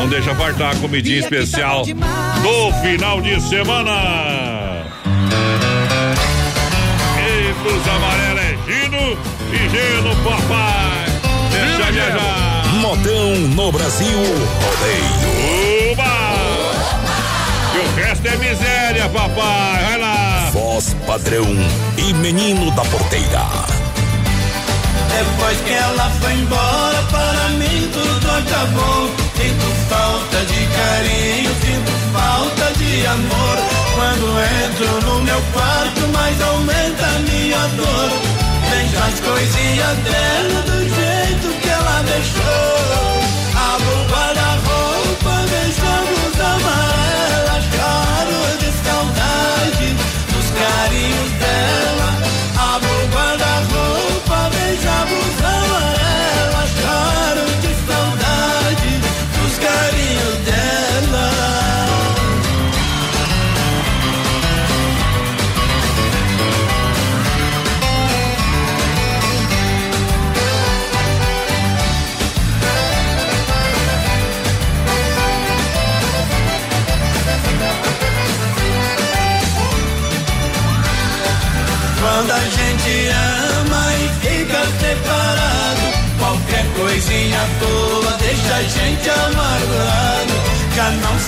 [0.00, 3.92] Não deixa fartar a comidinha especial do final de semana.
[7.18, 8.31] Ei, é Gino
[9.52, 11.06] e Gelo, papai.
[11.50, 12.64] Deixa viajar.
[12.80, 15.92] Modão no Brasil Rodeio.
[15.92, 16.32] Uba!
[17.74, 19.84] E o resto é miséria, papai.
[19.84, 20.50] Vai lá.
[20.52, 21.46] Voz padrão
[21.98, 23.46] e menino da porteira.
[25.14, 29.10] Depois que ela foi embora, para mim tudo acabou.
[29.36, 33.58] Sinto falta de carinho, sinto falta de amor.
[33.94, 34.26] Quando
[34.64, 38.41] entro no meu quarto, mais aumenta a minha dor.
[38.92, 40.61] Vejo as coisinhas dela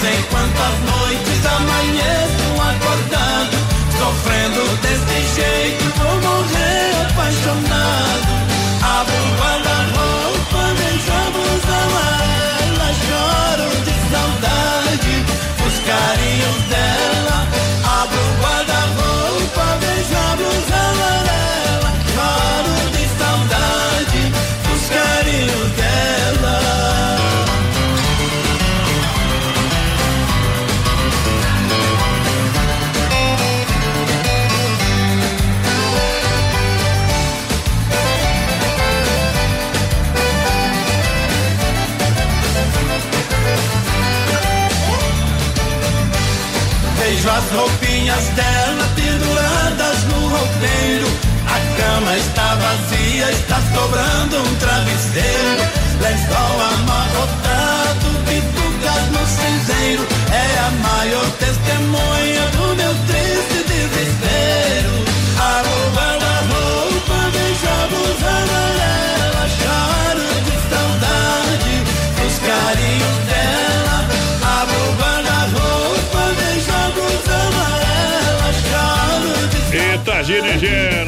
[0.04, 3.56] sei quantas noites amanheço acordado,
[3.98, 7.73] sofrendo desse jeito, vou morrer apaixonado.
[55.14, 55.53] There.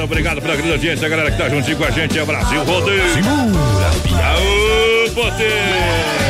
[0.07, 3.13] Obrigado pela grande audiência, a galera que tá juntinho com a gente, é Brasil Rodeio.
[3.13, 6.27] Segura, Aô, potência!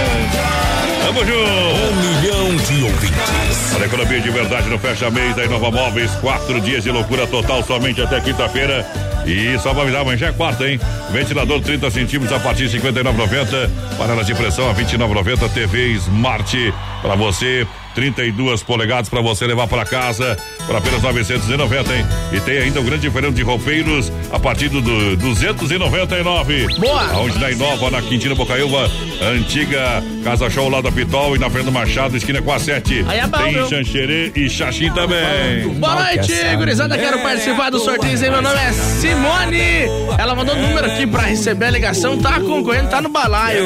[1.05, 1.37] Tamo junto.
[1.39, 3.73] Um milhão de ouvintes.
[3.73, 7.63] Para economia de verdade no fecha mês da Inova Móveis, quatro dias de loucura total
[7.63, 8.85] somente até quinta-feira.
[9.25, 10.81] E só pra avisar, amanhã já é quarta, hein?
[11.11, 13.71] Ventilador 30 centímetros a partir de 59,90.
[13.97, 15.49] Panelas de pressão a 29,90.
[15.53, 17.67] TV Smart para você.
[17.97, 20.37] 32 polegadas para você levar para casa
[20.67, 22.07] por apenas 990, hein?
[22.33, 26.67] E tem ainda o grande diferente de roupeiros a partir do, do 299.
[26.79, 27.19] Boa!
[27.19, 28.91] Onde na Inova, na Quintina Bocaiúva,
[29.23, 33.05] antiga Casa Show lá da Pitol e na Fernando Machado, esquina com a 7.
[33.09, 33.69] Aí é bom, Tem viu?
[33.69, 35.67] xanxerê e xaxim também.
[35.79, 36.99] Boa noite, gurizada.
[36.99, 38.13] Quero participar do sorteio.
[38.23, 38.31] hein?
[38.31, 39.87] Meu nome é Simone.
[40.19, 42.19] Ela mandou o número aqui pra receber a ligação.
[42.19, 43.65] Tá concorrendo, tá no balaio.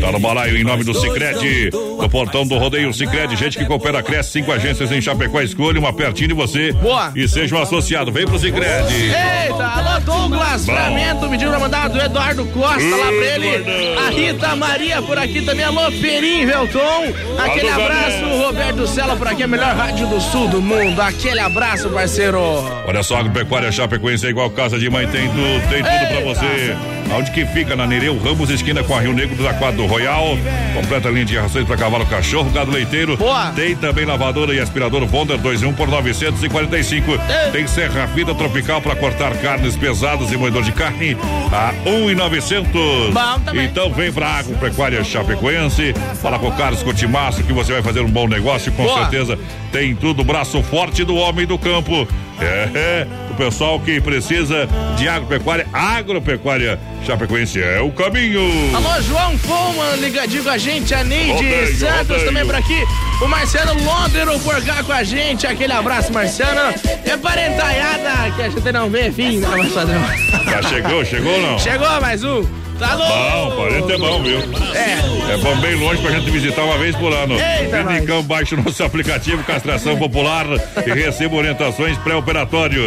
[0.00, 4.02] Tá no balaio em nome do Cicred, no portão do rodeio Cicred, gente que coopera,
[4.02, 6.72] cresce, cinco agências em Chapecó, escolha uma pertinho de você.
[6.72, 7.12] Boa.
[7.14, 8.66] E seja um associado, vem pro Cicred.
[8.92, 10.72] Eita, alô Douglas Bom.
[10.72, 13.98] Framento, pediu pra mandar do Eduardo Costa lá pra ele.
[13.98, 17.12] A Rita Maria por aqui também, alô Perim Velton.
[17.38, 18.46] Aquele Alô, abraço, Vanessa.
[18.46, 21.00] Roberto Sela por aqui, a melhor rádio do sul do mundo.
[21.00, 22.40] Aquele abraço, parceiro.
[22.86, 26.24] Olha só, agropecuária Chapecoense é igual casa de mãe, tem tudo, tem tudo pra Eita.
[26.24, 26.99] você.
[27.12, 27.74] Onde que fica?
[27.74, 30.38] Na Nereu Ramos, esquina com a Rio Negro da Quadra do Royal.
[30.74, 33.16] Completa linha de rações pra cavalo, cachorro, gado leiteiro.
[33.16, 33.50] Boa.
[33.52, 37.12] Tem também lavadora e aspirador Wonder 2 em 1 por 945.
[37.52, 41.16] Tem serra fita tropical pra cortar carnes pesadas e moedor de carne
[41.52, 42.70] a 1,900.
[43.12, 43.64] Bom também.
[43.64, 45.92] Então vem pra Agropecuária Chapecoense.
[46.22, 49.00] Fala com o Carlos Cotimaço que você vai fazer um bom negócio, com Boa.
[49.00, 49.38] certeza.
[49.72, 52.06] Tem tudo, braço forte do homem do campo.
[52.40, 53.06] É, é,
[53.40, 54.68] pessoal que precisa
[54.98, 58.42] de agropecuária, agropecuária Chapecoense é o caminho.
[58.76, 60.94] Alô, João Foma, ligadinho com a gente.
[60.94, 62.26] A Neide Rodeio, Santos rodeio.
[62.26, 62.84] também por aqui.
[63.22, 65.46] O Marcelo Londero por cá com a gente.
[65.46, 66.74] Aquele abraço, Marcelo.
[67.06, 70.02] É parentaiada que a gente não vê, fim, né, mais padrão?
[70.44, 71.58] Já chegou, chegou ou não?
[71.58, 72.59] Chegou mais um.
[72.80, 73.56] Tá louco?
[73.56, 74.38] Bom, parente é bom, viu?
[74.74, 75.34] É.
[75.34, 77.36] É bom bem longe pra gente visitar uma vez por ano.
[77.38, 80.44] Eita, Clinicão, baixe o nosso aplicativo Castração Popular
[80.84, 82.82] e receba orientações pré-operatório.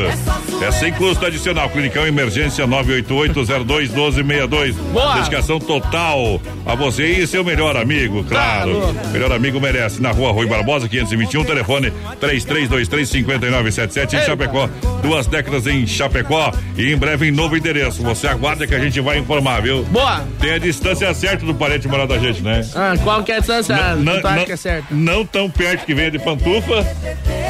[0.61, 1.69] É sem custo adicional.
[1.69, 4.73] Clinicão Emergência 988-02-1262.
[4.91, 5.15] Boa.
[5.15, 8.93] Dedicação total a você e seu melhor amigo, claro.
[8.93, 10.01] Tá melhor amigo merece.
[10.01, 14.25] Na rua Rui Barbosa, 521, telefone 3323-5977 em.
[14.25, 14.67] Chapecó.
[15.01, 18.01] Duas décadas em Chapecó e em breve em novo endereço.
[18.03, 19.82] Você aguarda que a gente vai informar, viu?
[19.91, 20.23] Boa.
[20.39, 22.65] Tem a distância certa do parente morar da gente, né?
[22.75, 23.75] Ah, qual que é a distância?
[23.95, 24.88] Não- não- que é certo?
[24.91, 26.86] Não tão perto que venha de pantufa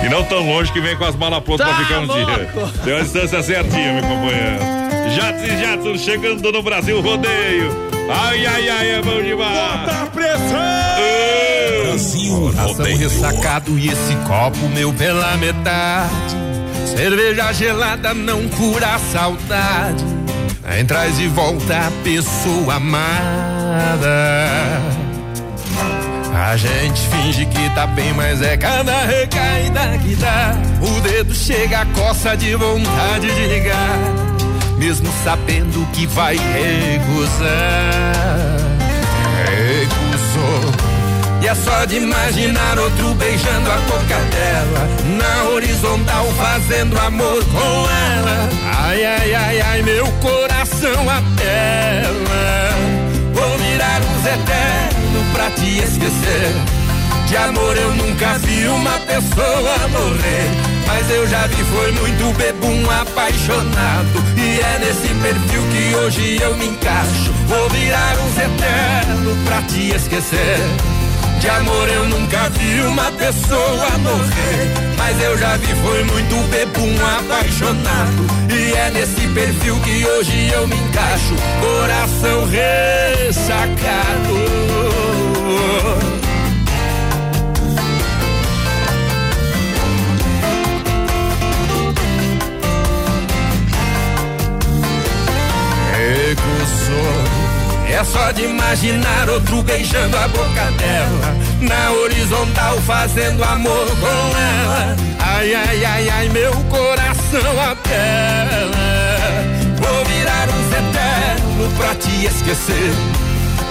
[0.06, 2.48] e não tão longe que venha com as malas prontas Tá pra ficar um dia.
[2.56, 2.78] louco.
[2.84, 4.60] Tem uma distância certinha, meu companheiro.
[5.16, 7.72] Jatos e Jatos chegando no Brasil Rodeio.
[8.10, 9.80] Ai, ai, ai, é bom demais.
[9.82, 11.84] Bota pressão!
[11.84, 12.98] Brasil Rodeio.
[12.98, 16.36] ressacado e esse copo meu pela metade.
[16.96, 20.04] Cerveja gelada não cura a saudade.
[20.70, 24.10] Nem traz de volta a pessoa amada.
[26.34, 30.56] A gente finge que tá bem, mas é cada recaída que dá.
[30.82, 33.98] O dedo chega a coça de vontade de ligar.
[34.78, 37.34] Mesmo sabendo que vai recusar.
[41.44, 44.88] E é só de imaginar outro beijando a boca dela.
[45.18, 48.50] Na horizontal fazendo amor com ela.
[48.78, 52.14] Ai, ai, ai, ai, meu coração apela.
[53.34, 56.56] Vou virar um eterno pra te esquecer.
[57.28, 60.50] De amor eu nunca vi uma pessoa morrer.
[60.88, 64.24] Mas eu já vi, foi muito bebum apaixonado.
[64.38, 67.34] E é nesse perfil que hoje eu me encaixo.
[67.48, 70.93] Vou virar um eterno pra te esquecer.
[71.44, 74.96] De amor eu nunca vi uma pessoa morrer.
[74.98, 78.26] Mas eu já vi, foi muito bebum apaixonado.
[78.50, 81.36] E é nesse perfil que hoje eu me encaixo.
[81.60, 83.84] Coração ressacado.
[95.92, 97.33] Recusou.
[97.94, 101.38] É só de imaginar outro beijando a boca dela.
[101.62, 104.96] Na horizontal fazendo amor com ela.
[105.20, 108.72] Ai, ai, ai, ai, meu coração apela.
[109.78, 112.94] Vou virar um eterno pra te esquecer.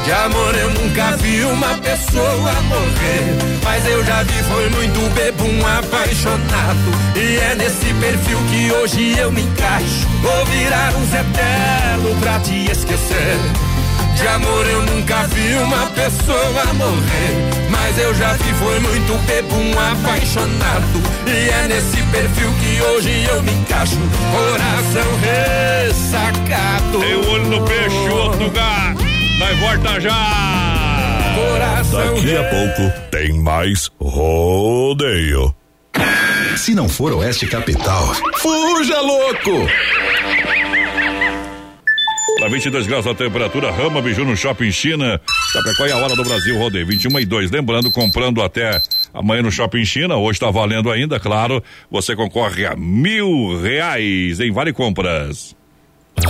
[0.04, 3.58] De amor eu nunca vi uma pessoa morrer.
[3.64, 6.92] Mas eu já vi, foi muito bebum apaixonado.
[7.16, 10.06] E é nesse perfil que hoje eu me encaixo.
[10.22, 11.24] Vou virar um Zé
[12.20, 13.71] pra te esquecer.
[14.16, 17.70] De amor eu nunca vi uma pessoa morrer.
[17.70, 21.02] Mas eu já vi, foi muito bebum apaixonado.
[21.26, 23.98] E é nesse perfil que hoje eu me encaixo.
[24.30, 27.00] Coração ressacado.
[27.00, 28.94] Tem o olho no peixe, o outro no lugar.
[29.38, 31.34] Nós volta já.
[31.34, 32.14] coração.
[32.14, 35.54] Daqui a pouco tem mais rodeio.
[36.56, 39.66] Se não for Oeste Capital, fuja louco!
[42.42, 45.20] Para 22 graus a temperatura, Rama Biju no Shopping China.
[45.52, 47.52] Chapecó é a hora do Brasil, rodeio 21 e 2.
[47.52, 48.82] Lembrando, comprando até
[49.14, 51.62] amanhã no Shopping China, hoje está valendo ainda, claro.
[51.88, 55.54] Você concorre a mil reais em Vale Compras.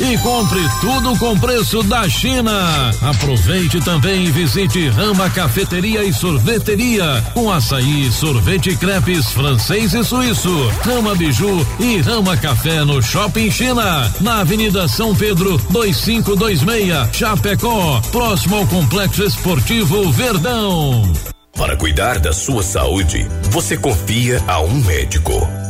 [0.00, 2.90] e compre tudo com preço da China.
[3.02, 10.68] Aproveite também e visite Rama Cafeteria e Sorveteria com açaí, sorvete crepes francês e suíço.
[10.82, 18.56] Rama Biju e Rama Café no Shopping China, na Avenida São Pedro 2526, Chapecó, próximo
[18.56, 21.12] ao Complexo Esportivo Verdão.
[21.56, 25.65] Para cuidar da sua saúde, você confia a um médico.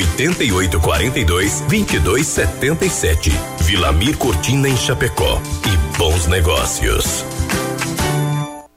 [0.00, 3.30] 88 42 22 77.
[3.60, 5.40] Vilamir Cortina em Chapecó.
[5.66, 7.24] E bons negócios.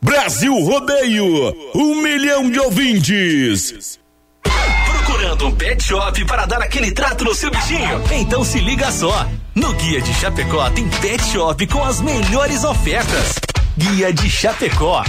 [0.02, 1.26] Brasil Rodeio,
[1.74, 4.00] um milhão de ouvintes.
[4.86, 8.04] Procurando um pet shop para dar aquele trato no seu bichinho?
[8.12, 9.26] Então se liga só.
[9.56, 13.36] No Guia de Chapecó tem pet shop com as melhores ofertas.
[13.78, 15.04] Guia de Chapecó.